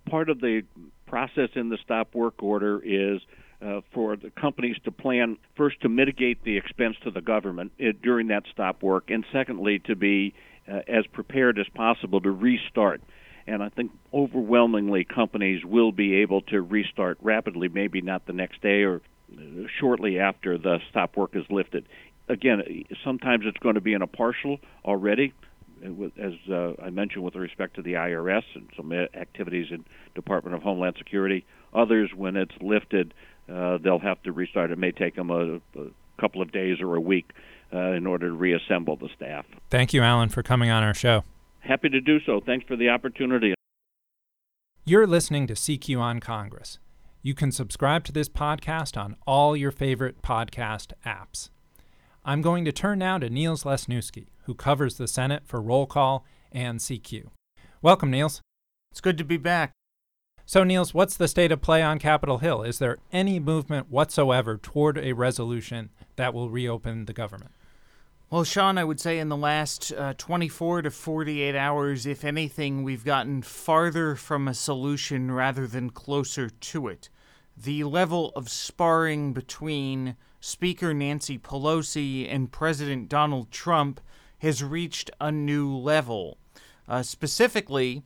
Part 0.10 0.30
of 0.30 0.40
the 0.40 0.64
process 1.08 1.50
in 1.56 1.70
the 1.70 1.78
stop 1.84 2.14
work 2.14 2.42
order 2.42 2.82
is 2.84 3.22
uh, 3.66 3.82
for 3.94 4.16
the 4.16 4.30
companies 4.30 4.76
to 4.84 4.92
plan 4.92 5.38
first 5.56 5.82
to 5.82 5.90
mitigate 5.90 6.44
the 6.44 6.58
expense 6.58 6.96
to 7.04 7.12
the 7.12 7.22
government 7.22 7.72
uh, 7.80 7.92
during 8.04 8.28
that 8.28 8.44
stop 8.52 8.84
work, 8.84 9.10
and 9.10 9.26
secondly 9.32 9.80
to 9.80 9.96
be 9.96 10.34
uh, 10.72 10.82
as 10.88 11.06
prepared 11.08 11.58
as 11.58 11.68
possible 11.74 12.22
to 12.22 12.32
restart. 12.32 13.02
And 13.48 13.64
I 13.64 13.70
think 13.70 13.92
overwhelmingly 14.14 15.04
companies 15.04 15.64
will 15.64 15.92
be 15.92 16.16
able 16.16 16.42
to 16.44 16.62
restart 16.62 17.18
rapidly, 17.22 17.68
maybe 17.68 18.02
not 18.02 18.26
the 18.26 18.34
next 18.34 18.62
day 18.62 18.84
or 18.84 19.02
uh, 19.34 19.42
shortly 19.80 20.20
after 20.20 20.58
the 20.58 20.80
stop 20.90 21.16
work 21.16 21.36
is 21.36 21.46
lifted. 21.50 21.88
Again, 22.28 22.86
sometimes 23.04 23.46
it's 23.46 23.58
going 23.58 23.76
to 23.76 23.82
be 23.82 23.94
in 23.94 24.02
a 24.02 24.08
partial 24.08 24.58
already, 24.84 25.34
as 25.84 26.34
uh, 26.52 26.74
I 26.82 26.90
mentioned, 26.90 27.24
with 27.24 27.36
respect 27.36 27.76
to 27.76 27.84
the 27.84 27.94
IRS 27.94 28.44
and 28.56 28.68
some 28.76 28.92
activities 28.92 29.68
in 29.70 29.86
Department 30.16 30.56
of 30.56 30.64
Homeland 30.64 30.96
Security. 30.98 31.46
Others, 31.74 32.12
when 32.16 32.36
it's 32.36 32.56
lifted, 32.62 33.14
uh, 33.52 33.78
they'll 33.84 34.00
have 34.00 34.22
to 34.24 34.32
restart. 34.32 34.72
It 34.72 34.78
may 34.78 34.92
take 34.92 35.16
them 35.16 35.30
a, 35.30 35.56
a 35.80 35.90
couple 36.20 36.42
of 36.42 36.52
days 36.52 36.82
or 36.82 36.96
a 36.96 37.02
week 37.02 37.32
uh, 37.74 37.92
in 37.92 38.08
order 38.08 38.28
to 38.28 38.34
reassemble 38.34 38.96
the 38.96 39.10
staff. 39.16 39.46
Thank 39.70 39.94
you, 39.94 40.02
Alan, 40.02 40.30
for 40.30 40.44
coming 40.44 40.70
on 40.70 40.84
our 40.84 40.94
show. 40.94 41.24
Happy 41.60 41.90
to 41.90 42.02
do 42.02 42.20
so. 42.26 42.42
Thanks 42.46 42.66
for 42.68 42.76
the 42.76 42.90
opportunity. 42.90 43.54
You're 44.86 45.08
listening 45.08 45.48
to 45.48 45.54
CQ 45.54 46.00
on 46.00 46.20
Congress. 46.20 46.78
You 47.24 47.34
can 47.34 47.52
subscribe 47.52 48.04
to 48.06 48.12
this 48.12 48.30
podcast 48.30 49.02
on 49.02 49.16
all 49.26 49.58
your 49.58 49.72
favorite 49.72 50.22
podcast 50.22 50.94
apps. 51.04 51.50
I'm 52.24 52.42
going 52.44 52.66
to 52.66 52.72
turn 52.72 53.00
now 53.00 53.18
to 53.18 53.30
Niels 53.30 53.64
Lesniewski, 53.64 54.28
who 54.44 54.54
covers 54.54 54.98
the 54.98 55.08
Senate 55.08 55.44
for 55.46 55.62
Roll 55.62 55.88
Call 55.88 56.24
and 56.52 56.80
CQ. 56.80 57.30
Welcome, 57.82 58.12
Niels. 58.12 58.42
It's 58.92 59.02
good 59.02 59.18
to 59.18 59.24
be 59.24 59.38
back. 59.38 59.72
So, 60.48 60.64
Niels, 60.64 60.94
what's 60.94 61.18
the 61.18 61.28
state 61.28 61.52
of 61.52 61.62
play 61.62 61.82
on 61.82 61.98
Capitol 61.98 62.38
Hill? 62.38 62.62
Is 62.62 62.78
there 62.78 63.00
any 63.12 63.40
movement 63.40 63.90
whatsoever 63.90 64.58
toward 64.58 64.96
a 65.00 65.14
resolution 65.14 65.90
that 66.18 66.36
will 66.36 66.52
reopen 66.52 67.06
the 67.06 67.14
government? 67.14 67.50
Well, 68.30 68.44
Sean, 68.44 68.78
I 68.78 68.84
would 68.84 69.00
say 69.00 69.18
in 69.18 69.30
the 69.30 69.38
last 69.38 69.92
uh, 69.92 70.14
24 70.16 70.84
to 70.84 70.92
48 70.92 71.56
hours, 71.56 72.06
if 72.06 72.24
anything, 72.24 72.84
we've 72.84 73.04
gotten 73.04 73.42
farther 73.42 74.16
from 74.16 74.48
a 74.48 74.54
solution 74.54 75.32
rather 75.32 75.66
than 75.66 75.90
closer 75.90 76.50
to 76.50 76.88
it. 76.90 77.10
The 77.58 77.84
level 77.84 78.32
of 78.36 78.48
sparring 78.48 79.34
between 79.34 80.16
Speaker 80.42 80.94
Nancy 80.94 81.40
Pelosi 81.40 82.32
and 82.32 82.52
President 82.52 83.10
Donald 83.10 83.50
Trump 83.50 84.00
has 84.40 84.64
reached 84.64 85.10
a 85.20 85.32
new 85.32 85.76
level. 85.76 86.38
Uh, 86.88 87.02
specifically, 87.02 88.04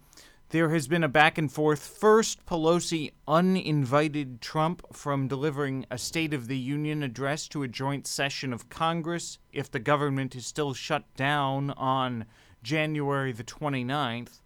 there 0.50 0.70
has 0.70 0.88
been 0.88 1.03
a 1.03 1.10
back 1.10 1.38
and 1.38 1.51
forth. 1.51 1.79
First, 1.79 2.46
Pelosi 2.46 3.12
uninvited 3.27 4.41
Trump 4.41 4.84
from 4.91 5.27
delivering 5.27 5.86
a 5.91 5.98
State 5.98 6.34
of 6.34 6.48
the 6.48 6.58
Union 6.58 7.03
address 7.03 7.48
to 7.50 7.62
a 7.62 7.68
joint 7.68 8.08
session 8.08 8.51
of 8.51 8.70
Congress 8.70 9.38
if 9.53 9.70
the 9.70 9.79
government 9.79 10.36
is 10.36 10.48
still 10.48 10.74
shut 10.74 11.03
down 11.15 11.70
on 11.72 12.25
January 12.63 13.32
the 13.32 13.44
29th. 13.44 14.41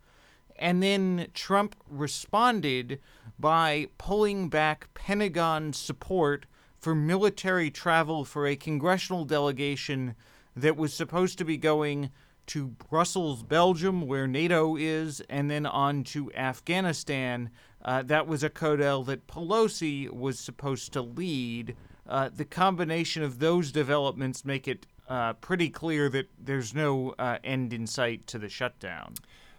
And 0.58 0.84
then 0.84 1.28
Trump 1.34 1.76
responded 1.90 3.00
by 3.40 3.88
pulling 3.98 4.50
back 4.50 4.94
Pentagon 4.94 5.72
support 5.72 6.46
for 6.80 6.94
military 6.94 7.72
travel 7.72 8.26
for 8.26 8.46
a 8.46 8.58
congressional 8.58 9.24
delegation 9.24 10.16
that 10.54 10.76
was 10.76 10.94
supposed 10.94 11.38
to 11.38 11.46
be 11.46 11.58
going 11.58 12.12
to 12.48 12.68
Brussels, 12.68 13.44
Belgium, 13.44 14.08
where 14.08 14.28
NATO 14.28 14.76
is, 14.76 15.22
and 15.30 15.50
then 15.50 15.66
on 15.66 16.04
to 16.06 16.32
Afghanistan. 16.34 17.50
Uh, 17.84 18.02
that 18.04 18.28
was 18.28 18.44
a 18.44 18.50
CODEL 18.50 19.06
that 19.06 19.28
Pelosi 19.28 20.10
was 20.10 20.40
supposed 20.40 20.94
to 20.94 21.02
lead. 21.02 21.76
Uh, 22.08 22.30
the 22.34 22.46
combination 22.46 23.24
of 23.24 23.40
those 23.40 23.72
developments 23.72 24.46
make 24.46 24.68
it 24.68 24.86
uh, 25.10 25.34
pretty 25.34 25.70
clear 25.70 26.10
that 26.10 26.30
there's 26.40 26.74
no 26.74 27.14
uh, 27.20 27.38
end 27.44 27.74
in 27.74 27.88
sight 27.88 28.28
to 28.28 28.40
the 28.40 28.50
shutdown. 28.50 29.14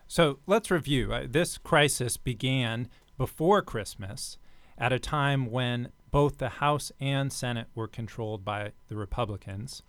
So 0.07 0.39
let's 0.47 0.71
review. 0.71 1.13
Uh, 1.13 1.27
this 1.29 1.59
crisis 1.59 2.17
began 2.17 2.89
before 3.17 3.63
Christmas 3.63 4.39
at 4.77 4.93
a 4.93 4.99
time 4.99 5.51
when 5.51 5.91
both 6.11 6.39
the 6.39 6.49
House 6.49 6.93
and 7.01 7.33
Senate 7.33 7.69
were 7.75 7.89
controlled 7.89 8.45
by 8.45 8.73
the 8.89 8.97
Republicans. 8.97 9.83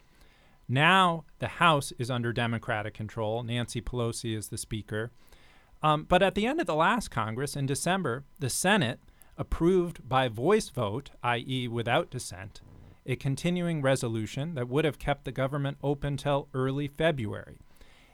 Now 0.67 1.25
the 1.39 1.47
House 1.47 1.93
is 1.99 2.09
under 2.09 2.33
Democratic 2.33 2.93
control. 2.93 3.43
Nancy 3.43 3.81
Pelosi 3.81 4.35
is 4.35 4.49
the 4.49 4.57
Speaker. 4.57 5.11
Um, 5.83 6.03
but 6.03 6.23
at 6.23 6.35
the 6.35 6.45
end 6.45 6.59
of 6.59 6.65
the 6.65 6.75
last 6.75 7.11
Congress 7.11 7.55
in 7.55 7.65
December, 7.65 8.23
the 8.39 8.49
Senate 8.49 8.99
approved 9.37 10.07
by 10.07 10.27
voice 10.27 10.69
vote, 10.69 11.11
i.e., 11.23 11.67
without 11.67 12.09
dissent, 12.09 12.61
a 13.05 13.15
continuing 13.15 13.81
resolution 13.81 14.55
that 14.55 14.67
would 14.67 14.85
have 14.85 14.97
kept 14.97 15.25
the 15.25 15.31
government 15.31 15.77
open 15.83 16.17
till 16.17 16.47
early 16.53 16.87
February. 16.87 17.59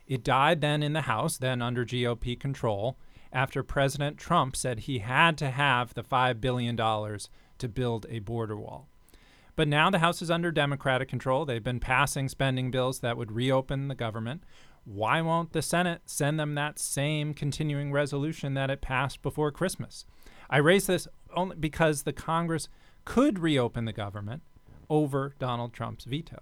It 0.07 0.23
died 0.23 0.59
then 0.59 0.83
in 0.83 0.93
the 0.93 1.01
House, 1.01 1.37
then 1.37 1.61
under 1.61 1.85
GOP 1.85 2.37
control, 2.37 2.97
after 3.31 3.63
President 3.63 4.17
Trump 4.17 4.55
said 4.57 4.79
he 4.79 4.99
had 4.99 5.37
to 5.37 5.51
have 5.51 5.93
the 5.93 6.03
$5 6.03 6.41
billion 6.41 6.75
to 6.75 7.69
build 7.69 8.05
a 8.09 8.19
border 8.19 8.57
wall. 8.57 8.89
But 9.55 9.67
now 9.67 9.89
the 9.89 9.99
House 9.99 10.21
is 10.21 10.31
under 10.31 10.51
Democratic 10.51 11.09
control. 11.09 11.45
They've 11.45 11.63
been 11.63 11.79
passing 11.79 12.29
spending 12.29 12.71
bills 12.71 12.99
that 12.99 13.17
would 13.17 13.31
reopen 13.31 13.87
the 13.87 13.95
government. 13.95 14.43
Why 14.83 15.21
won't 15.21 15.53
the 15.53 15.61
Senate 15.61 16.01
send 16.05 16.39
them 16.39 16.55
that 16.55 16.79
same 16.79 17.33
continuing 17.33 17.91
resolution 17.91 18.53
that 18.55 18.69
it 18.69 18.81
passed 18.81 19.21
before 19.21 19.51
Christmas? 19.51 20.05
I 20.49 20.57
raise 20.57 20.87
this 20.87 21.07
only 21.35 21.55
because 21.55 22.03
the 22.03 22.13
Congress 22.13 22.67
could 23.05 23.39
reopen 23.39 23.85
the 23.85 23.93
government 23.93 24.43
over 24.89 25.33
Donald 25.39 25.73
Trump's 25.73 26.05
veto. 26.05 26.39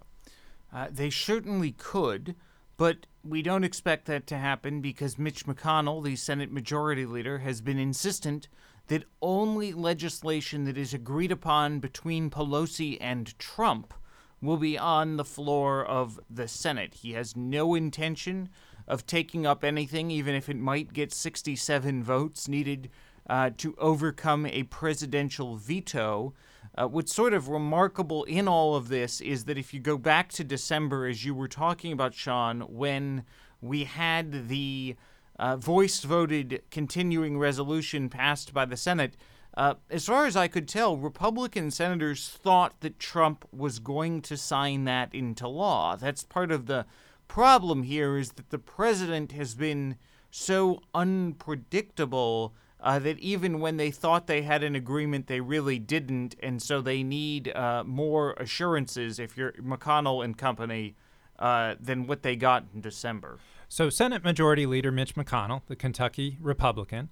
Uh, 0.72 0.88
they 0.90 1.10
certainly 1.10 1.72
could, 1.72 2.34
but 2.76 3.06
we 3.22 3.42
don't 3.42 3.64
expect 3.64 4.06
that 4.06 4.26
to 4.28 4.38
happen 4.38 4.80
because 4.80 5.18
Mitch 5.18 5.46
McConnell, 5.46 6.02
the 6.02 6.16
Senate 6.16 6.50
Majority 6.50 7.06
Leader, 7.06 7.38
has 7.38 7.60
been 7.60 7.78
insistent 7.78 8.48
that 8.90 9.04
only 9.22 9.72
legislation 9.72 10.64
that 10.64 10.76
is 10.76 10.92
agreed 10.92 11.30
upon 11.30 11.78
between 11.78 12.28
Pelosi 12.28 12.98
and 13.00 13.38
Trump 13.38 13.94
will 14.42 14.56
be 14.56 14.76
on 14.76 15.16
the 15.16 15.24
floor 15.24 15.84
of 15.84 16.18
the 16.28 16.48
Senate. 16.48 16.94
He 16.94 17.12
has 17.12 17.36
no 17.36 17.76
intention 17.76 18.48
of 18.88 19.06
taking 19.06 19.46
up 19.46 19.62
anything, 19.62 20.10
even 20.10 20.34
if 20.34 20.48
it 20.48 20.56
might 20.56 20.92
get 20.92 21.12
67 21.12 22.02
votes 22.02 22.48
needed 22.48 22.90
uh, 23.28 23.50
to 23.58 23.76
overcome 23.78 24.44
a 24.44 24.64
presidential 24.64 25.54
veto. 25.54 26.34
Uh, 26.76 26.88
what's 26.88 27.14
sort 27.14 27.32
of 27.32 27.48
remarkable 27.48 28.24
in 28.24 28.48
all 28.48 28.74
of 28.74 28.88
this 28.88 29.20
is 29.20 29.44
that 29.44 29.56
if 29.56 29.72
you 29.72 29.78
go 29.78 29.98
back 29.98 30.32
to 30.32 30.42
December, 30.42 31.06
as 31.06 31.24
you 31.24 31.32
were 31.32 31.46
talking 31.46 31.92
about, 31.92 32.12
Sean, 32.12 32.62
when 32.62 33.22
we 33.60 33.84
had 33.84 34.48
the 34.48 34.96
uh, 35.40 35.56
voice 35.56 36.00
voted 36.02 36.62
continuing 36.70 37.38
resolution 37.38 38.10
passed 38.10 38.52
by 38.52 38.66
the 38.66 38.76
Senate, 38.76 39.16
uh, 39.54 39.74
as 39.88 40.04
far 40.04 40.26
as 40.26 40.36
I 40.36 40.48
could 40.48 40.68
tell, 40.68 40.98
Republican 40.98 41.70
senators 41.70 42.28
thought 42.28 42.78
that 42.80 42.98
Trump 42.98 43.46
was 43.50 43.78
going 43.78 44.20
to 44.22 44.36
sign 44.36 44.84
that 44.84 45.14
into 45.14 45.48
law. 45.48 45.96
That's 45.96 46.22
part 46.22 46.52
of 46.52 46.66
the 46.66 46.84
problem 47.26 47.84
here 47.84 48.18
is 48.18 48.32
that 48.32 48.50
the 48.50 48.58
president 48.58 49.32
has 49.32 49.54
been 49.54 49.96
so 50.30 50.82
unpredictable 50.94 52.54
uh, 52.78 52.98
that 52.98 53.18
even 53.18 53.60
when 53.60 53.78
they 53.78 53.90
thought 53.90 54.26
they 54.26 54.42
had 54.42 54.62
an 54.62 54.76
agreement, 54.76 55.26
they 55.26 55.40
really 55.40 55.78
didn't, 55.78 56.36
and 56.42 56.62
so 56.62 56.82
they 56.82 57.02
need 57.02 57.48
uh, 57.54 57.82
more 57.84 58.34
assurances 58.34 59.18
if 59.18 59.38
you're 59.38 59.52
McConnell 59.52 60.22
and 60.22 60.36
company 60.36 60.96
uh, 61.38 61.76
than 61.80 62.06
what 62.06 62.22
they 62.22 62.36
got 62.36 62.64
in 62.74 62.82
December. 62.82 63.38
So, 63.72 63.88
Senate 63.88 64.24
Majority 64.24 64.66
Leader 64.66 64.90
Mitch 64.90 65.14
McConnell, 65.14 65.62
the 65.68 65.76
Kentucky 65.76 66.36
Republican, 66.40 67.08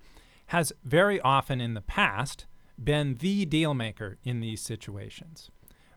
has 0.47 0.73
very 0.83 1.21
often 1.21 1.61
in 1.61 1.75
the 1.75 1.81
past 1.81 2.47
been 2.77 3.15
the 3.19 3.45
deal 3.45 3.75
maker 3.75 4.19
in 4.25 4.41
these 4.41 4.61
situations. 4.61 5.53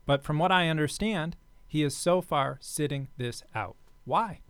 But 0.06 0.24
from 0.24 0.38
what 0.38 0.52
I 0.52 0.68
understand, 0.68 1.36
he 1.66 1.82
is 1.82 1.98
so 1.98 2.22
far 2.22 2.60
sitting 2.62 3.08
this 3.18 3.42
out. 3.56 3.76
Why? 4.06 4.42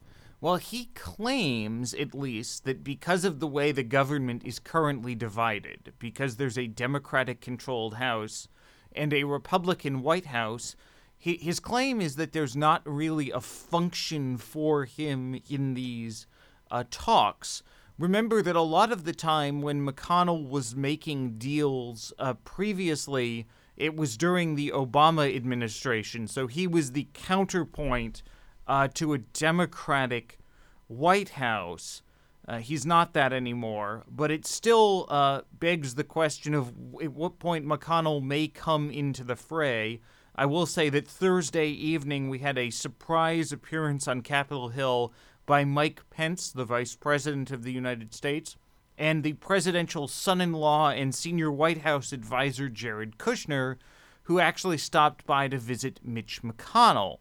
Well, 0.42 0.58
he 0.58 0.90
claims, 0.96 1.94
at 1.94 2.14
least, 2.14 2.66
that 2.66 2.84
because 2.84 3.24
of 3.24 3.40
the 3.40 3.48
way 3.48 3.72
the 3.72 3.82
government 3.82 4.42
is 4.44 4.60
currently 4.60 5.16
divided, 5.16 5.94
because 5.98 6.36
there's 6.36 6.58
a 6.58 6.68
Democratic 6.68 7.40
controlled 7.40 7.94
House 7.94 8.50
and 8.92 9.14
a 9.14 9.24
Republican 9.24 10.02
White 10.02 10.26
House, 10.26 10.76
he, 11.22 11.38
his 11.38 11.60
claim 11.60 12.02
is 12.02 12.16
that 12.16 12.34
there's 12.34 12.56
not 12.56 12.82
really 12.84 13.30
a 13.30 13.40
function 13.40 14.38
for 14.38 14.86
him 14.86 15.40
in 15.48 15.76
these 15.76 16.26
uh, 16.72 16.84
talks. 16.90 17.62
Remember 18.00 18.42
that 18.42 18.56
a 18.56 18.62
lot 18.62 18.92
of 18.92 19.04
the 19.04 19.14
time 19.14 19.62
when 19.62 19.86
McConnell 19.86 20.50
was 20.50 20.76
making 20.76 21.38
deals 21.38 22.12
uh, 22.18 22.34
previously, 22.44 23.46
it 23.78 23.96
was 23.96 24.18
during 24.18 24.56
the 24.56 24.72
Obama 24.74 25.36
administration. 25.36 26.26
So 26.26 26.48
he 26.48 26.66
was 26.66 26.94
the 26.94 27.08
counterpoint 27.14 28.24
uh, 28.66 28.88
to 28.96 29.14
a 29.14 29.20
Democratic 29.20 30.40
White 30.88 31.30
House. 31.30 32.02
Uh, 32.48 32.58
he's 32.58 32.84
not 32.84 33.14
that 33.14 33.32
anymore, 33.32 34.06
but 34.10 34.32
it 34.32 34.48
still 34.48 35.06
uh, 35.10 35.42
begs 35.60 35.94
the 35.94 36.04
question 36.04 36.56
of 36.56 36.70
at 37.00 37.14
what 37.14 37.38
point 37.38 37.64
McConnell 37.64 38.24
may 38.24 38.48
come 38.48 38.90
into 38.90 39.24
the 39.24 39.36
fray. 39.36 40.02
I 40.42 40.46
will 40.46 40.66
say 40.66 40.90
that 40.90 41.08
Thursday 41.08 41.68
evening 41.68 42.28
we 42.28 42.40
had 42.40 42.58
a 42.58 42.72
surprise 42.72 43.52
appearance 43.52 44.08
on 44.08 44.24
Capitol 44.24 44.70
Hill 44.70 45.14
by 45.46 45.64
Mike 45.64 46.02
Pence, 46.10 46.52
the 46.52 46.66
Vice 46.66 46.96
President 46.96 47.52
of 47.52 47.62
the 47.62 47.72
United 47.72 48.12
States, 48.12 48.56
and 48.98 49.22
the 49.22 49.34
presidential 49.34 50.08
son 50.08 50.42
in 50.42 50.54
law 50.54 50.90
and 50.90 51.14
senior 51.14 51.52
White 51.52 51.82
House 51.82 52.12
advisor 52.12 52.70
Jared 52.70 53.20
Kushner, 53.20 53.76
who 54.24 54.40
actually 54.40 54.80
stopped 54.80 55.28
by 55.28 55.48
to 55.48 55.60
visit 55.60 56.00
Mitch 56.04 56.42
McConnell. 56.42 57.20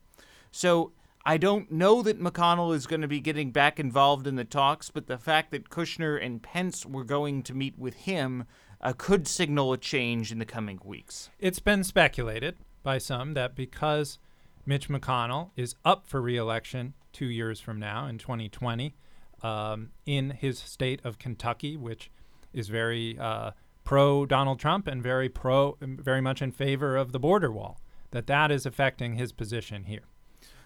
So 0.51 0.93
I 1.27 1.37
don't 1.37 1.71
know 1.71 2.01
that 2.01 2.23
McConnell 2.23 2.75
is 2.75 2.87
going 2.87 3.03
to 3.03 3.07
be 3.07 3.21
getting 3.21 3.51
back 3.51 3.79
involved 3.79 4.27
in 4.27 4.37
the 4.37 4.47
talks, 4.47 4.91
but 4.91 5.09
the 5.09 5.19
fact 5.19 5.51
that 5.51 5.69
Kushner 5.69 6.17
and 6.17 6.43
Pence 6.43 6.87
were 6.87 7.05
going 7.05 7.43
to 7.43 7.53
meet 7.53 7.79
with 7.79 7.97
him 7.97 8.47
uh, 8.81 8.95
could 8.97 9.29
signal 9.29 9.75
a 9.75 9.77
change 9.77 10.33
in 10.33 10.39
the 10.39 10.47
coming 10.47 10.81
weeks. 10.83 11.29
It's 11.39 11.61
been 11.61 11.85
speculated 11.85 12.57
by 12.83 12.99
some 12.99 13.35
that 13.35 13.55
because 13.55 14.19
Mitch 14.67 14.89
McConnell 14.89 15.51
is 15.57 15.75
up 15.85 16.07
for 16.07 16.21
reelection 16.21 16.95
two 17.13 17.27
years 17.27 17.61
from 17.61 17.79
now 17.79 18.07
in 18.07 18.19
2020 18.19 18.95
um, 19.43 19.91
in 20.07 20.31
his 20.31 20.59
state 20.59 21.01
of 21.05 21.19
Kentucky, 21.19 21.77
which 21.77 22.11
is 22.53 22.69
very 22.69 23.19
uh, 23.19 23.53
pro 23.85 24.27
Donald 24.27 24.59
Trump 24.59 24.87
and 24.87 25.03
very 25.03 25.29
pro, 25.29 25.77
very 25.81 26.21
much 26.21 26.43
in 26.43 26.53
favor 26.53 26.97
of 26.97 27.13
the 27.13 27.19
border 27.19 27.51
wall, 27.51 27.81
that 28.11 28.27
that 28.27 28.51
is 28.51 28.67
affecting 28.67 29.15
his 29.15 29.33
position 29.33 29.85
here. 29.85 30.05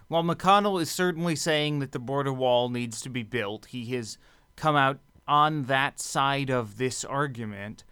While 0.08 0.22
McConnell 0.22 0.80
is 0.80 0.90
certainly 0.90 1.36
saying 1.36 1.78
that 1.78 1.92
the 1.92 1.98
border 1.98 2.32
wall 2.32 2.68
needs 2.68 3.00
to 3.02 3.08
be 3.08 3.22
built, 3.22 3.66
he 3.66 3.86
has 3.94 4.18
come 4.56 4.76
out 4.76 4.98
on 5.26 5.64
that 5.64 5.98
side 5.98 6.50
of 6.50 6.76
this 6.76 7.04
argument. 7.04 7.84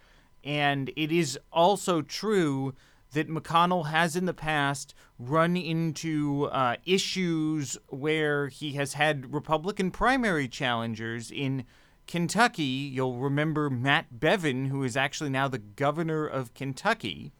And 0.43 0.91
it 0.95 1.11
is 1.11 1.39
also 1.51 2.01
true 2.01 2.75
that 3.13 3.29
McConnell 3.29 3.87
has 3.87 4.15
in 4.15 4.25
the 4.25 4.33
past 4.33 4.93
run 5.17 5.55
into 5.55 6.45
uh, 6.45 6.75
issues 6.85 7.77
where 7.87 8.49
he 8.49 8.73
has 8.73 8.93
had 8.93 9.33
Republican 9.33 9.91
primary 9.91 10.47
challengers 10.47 11.31
in 11.31 11.63
Kentucky. 12.07 12.63
You'll 12.63 13.17
remember 13.17 13.69
Matt 13.69 14.19
Bevin, 14.19 14.67
who 14.67 14.83
is 14.83 14.97
actually 14.97 15.29
now 15.29 15.47
the 15.47 15.59
governor 15.59 16.25
of 16.27 16.53
Kentucky. 16.53 17.31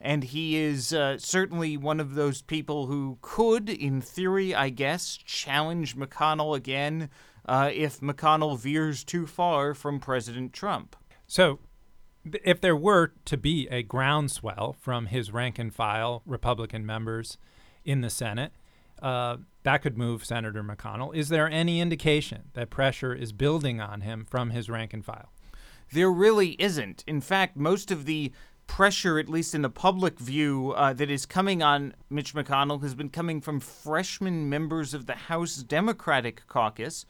And 0.00 0.24
he 0.24 0.56
is 0.56 0.92
uh, 0.92 1.18
certainly 1.18 1.76
one 1.76 2.00
of 2.00 2.14
those 2.14 2.42
people 2.42 2.86
who 2.86 3.18
could, 3.22 3.68
in 3.68 4.00
theory, 4.00 4.54
I 4.54 4.68
guess, 4.68 5.16
challenge 5.16 5.96
McConnell 5.96 6.56
again 6.56 7.08
uh, 7.46 7.70
if 7.72 8.00
McConnell 8.00 8.58
veers 8.58 9.04
too 9.04 9.26
far 9.26 9.74
from 9.74 9.98
President 9.98 10.52
Trump. 10.52 10.96
So, 11.26 11.60
if 12.44 12.60
there 12.60 12.76
were 12.76 13.12
to 13.24 13.36
be 13.36 13.68
a 13.68 13.82
groundswell 13.82 14.76
from 14.80 15.06
his 15.06 15.32
rank 15.32 15.58
and 15.58 15.74
file 15.74 16.22
Republican 16.26 16.84
members 16.84 17.38
in 17.84 18.00
the 18.00 18.10
Senate, 18.10 18.52
uh, 19.02 19.36
that 19.62 19.82
could 19.82 19.98
move 19.98 20.24
Senator 20.24 20.62
McConnell. 20.62 21.14
Is 21.14 21.28
there 21.28 21.48
any 21.48 21.80
indication 21.80 22.44
that 22.54 22.70
pressure 22.70 23.14
is 23.14 23.32
building 23.32 23.80
on 23.80 24.00
him 24.00 24.24
from 24.28 24.50
his 24.50 24.70
rank 24.70 24.94
and 24.94 25.04
file? 25.04 25.32
There 25.92 26.10
really 26.10 26.56
isn't. 26.60 27.04
In 27.06 27.20
fact, 27.20 27.56
most 27.56 27.90
of 27.90 28.06
the 28.06 28.32
pressure, 28.66 29.18
at 29.18 29.28
least 29.28 29.54
in 29.54 29.62
the 29.62 29.70
public 29.70 30.18
view, 30.18 30.72
uh, 30.72 30.92
that 30.94 31.10
is 31.10 31.26
coming 31.26 31.62
on 31.62 31.94
Mitch 32.10 32.34
McConnell 32.34 32.82
has 32.82 32.94
been 32.94 33.10
coming 33.10 33.40
from 33.40 33.60
freshman 33.60 34.48
members 34.48 34.94
of 34.94 35.06
the 35.06 35.14
House 35.14 35.56
Democratic 35.56 36.46
caucus 36.48 37.06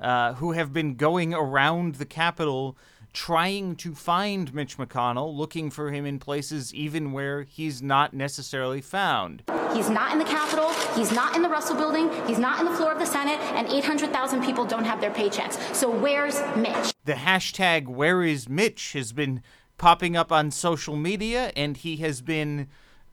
uh, 0.00 0.34
who 0.34 0.52
have 0.52 0.72
been 0.72 0.94
going 0.94 1.34
around 1.34 1.96
the 1.96 2.06
Capitol 2.06 2.76
trying 3.12 3.76
to 3.76 3.94
find 3.94 4.52
Mitch 4.54 4.76
McConnell, 4.76 5.34
looking 5.34 5.70
for 5.70 5.90
him 5.90 6.06
in 6.06 6.18
places 6.18 6.74
even 6.74 7.12
where 7.12 7.42
he's 7.42 7.82
not 7.82 8.14
necessarily 8.14 8.80
found. 8.80 9.42
He's 9.74 9.90
not 9.90 10.12
in 10.12 10.18
the 10.18 10.24
Capitol, 10.24 10.72
he's 10.94 11.12
not 11.12 11.36
in 11.36 11.42
the 11.42 11.48
Russell 11.48 11.76
building, 11.76 12.10
he's 12.26 12.38
not 12.38 12.60
in 12.60 12.66
the 12.66 12.72
floor 12.72 12.92
of 12.92 12.98
the 12.98 13.06
Senate, 13.06 13.38
and 13.54 13.68
800,000 13.68 14.44
people 14.44 14.64
don't 14.64 14.84
have 14.84 15.00
their 15.00 15.10
paychecks. 15.10 15.74
So 15.74 15.90
where's 15.90 16.40
Mitch? 16.56 16.94
The 17.04 17.14
hashtag 17.14 17.86
Where 17.86 18.22
is 18.22 18.48
Mitch 18.48 18.92
has 18.92 19.12
been 19.12 19.42
popping 19.78 20.16
up 20.16 20.30
on 20.30 20.50
social 20.50 20.96
media, 20.96 21.52
and 21.56 21.76
he 21.76 21.96
has 21.96 22.20
been. 22.20 22.68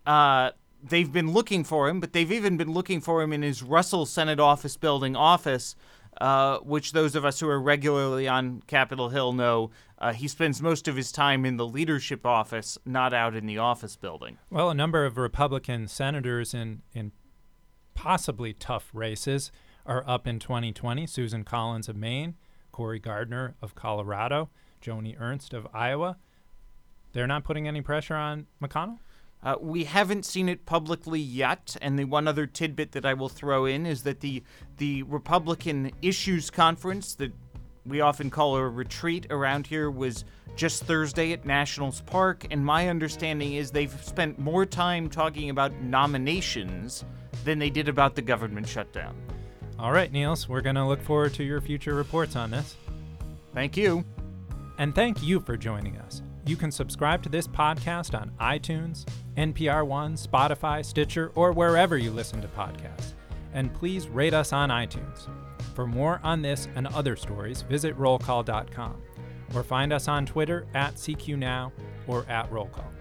Uh, 0.05 0.51
they've 0.83 1.11
been 1.11 1.31
looking 1.31 1.63
for 1.63 1.87
him, 1.87 1.99
but 1.99 2.13
they've 2.13 2.31
even 2.31 2.57
been 2.57 2.71
looking 2.71 3.01
for 3.01 3.21
him 3.21 3.33
in 3.33 3.41
his 3.41 3.63
Russell 3.63 4.05
Senate 4.05 4.39
office 4.39 4.77
building 4.77 5.15
office, 5.15 5.75
uh, 6.21 6.59
which 6.59 6.91
those 6.93 7.15
of 7.15 7.25
us 7.25 7.39
who 7.39 7.49
are 7.49 7.59
regularly 7.59 8.27
on 8.27 8.61
Capitol 8.67 9.09
Hill 9.09 9.33
know 9.33 9.71
uh, 9.99 10.13
he 10.13 10.27
spends 10.27 10.61
most 10.61 10.87
of 10.87 10.95
his 10.95 11.11
time 11.11 11.45
in 11.45 11.57
the 11.57 11.65
leadership 11.65 12.25
office, 12.25 12.77
not 12.85 13.13
out 13.13 13.35
in 13.35 13.45
the 13.45 13.57
office 13.57 13.95
building. 13.95 14.37
Well, 14.49 14.69
a 14.69 14.75
number 14.75 15.05
of 15.05 15.17
Republican 15.17 15.87
senators 15.87 16.53
in, 16.53 16.81
in 16.93 17.11
possibly 17.93 18.53
tough 18.53 18.89
races 18.93 19.51
are 19.85 20.03
up 20.07 20.27
in 20.27 20.39
2020. 20.39 21.07
Susan 21.07 21.43
Collins 21.43 21.87
of 21.87 21.95
Maine, 21.95 22.35
Cory 22.71 22.99
Gardner 22.99 23.55
of 23.61 23.75
Colorado, 23.75 24.49
Joni 24.81 25.19
Ernst 25.19 25.53
of 25.53 25.67
Iowa. 25.73 26.17
They're 27.13 27.27
not 27.27 27.43
putting 27.43 27.67
any 27.67 27.81
pressure 27.81 28.15
on 28.15 28.47
McConnell? 28.61 28.99
Uh, 29.45 29.55
we 29.61 29.83
haven't 29.83 30.25
seen 30.25 30.49
it 30.49 30.65
publicly 30.65 31.19
yet, 31.19 31.77
and 31.79 31.99
the 31.99 32.03
one 32.03 32.27
other 32.27 32.47
tidbit 32.47 32.93
that 32.93 33.05
I 33.05 33.13
will 33.13 33.29
throw 33.29 33.65
in 33.65 33.85
is 33.85 34.01
that 34.03 34.19
the 34.19 34.41
the 34.77 35.03
Republican 35.03 35.91
Issues 36.01 36.49
Conference 36.49 37.13
that 37.15 37.31
we 37.85 38.01
often 38.01 38.31
call 38.31 38.55
a 38.55 38.67
retreat 38.67 39.27
around 39.29 39.67
here 39.67 39.91
was 39.91 40.25
just 40.55 40.83
Thursday 40.85 41.31
at 41.31 41.45
Nationals 41.45 42.01
Park, 42.01 42.47
and 42.49 42.65
my 42.65 42.89
understanding 42.89 43.53
is 43.53 43.69
they've 43.69 44.03
spent 44.03 44.39
more 44.39 44.65
time 44.65 45.09
talking 45.09 45.51
about 45.51 45.73
nominations 45.81 47.05
than 47.43 47.59
they 47.59 47.69
did 47.69 47.87
about 47.87 48.15
the 48.15 48.23
government 48.23 48.67
shutdown. 48.67 49.15
All 49.77 49.91
right, 49.91 50.11
Niels, 50.11 50.49
we're 50.49 50.61
going 50.61 50.75
to 50.75 50.85
look 50.85 51.01
forward 51.01 51.33
to 51.35 51.43
your 51.43 51.61
future 51.61 51.93
reports 51.93 52.35
on 52.35 52.49
this. 52.49 52.75
Thank 53.53 53.77
you. 53.77 54.03
And 54.77 54.95
thank 54.95 55.21
you 55.21 55.39
for 55.39 55.55
joining 55.55 55.97
us. 55.97 56.23
You 56.45 56.55
can 56.55 56.71
subscribe 56.71 57.21
to 57.23 57.29
this 57.29 57.47
podcast 57.47 58.19
on 58.19 58.31
iTunes, 58.39 59.05
NPR 59.37 59.85
One, 59.85 60.15
Spotify, 60.15 60.83
Stitcher, 60.83 61.31
or 61.35 61.51
wherever 61.51 61.97
you 61.97 62.11
listen 62.11 62.41
to 62.41 62.47
podcasts. 62.49 63.13
And 63.53 63.73
please 63.73 64.07
rate 64.07 64.33
us 64.33 64.53
on 64.53 64.69
iTunes. 64.69 65.27
For 65.73 65.85
more 65.85 66.19
on 66.23 66.41
this 66.41 66.67
and 66.75 66.87
other 66.87 67.15
stories, 67.15 67.61
visit 67.63 67.97
rollcall.com 67.97 69.01
or 69.53 69.63
find 69.63 69.93
us 69.93 70.07
on 70.07 70.25
Twitter 70.25 70.65
at 70.73 70.95
CQNow 70.95 71.71
or 72.07 72.25
at 72.29 72.49
Rollcall. 72.51 72.94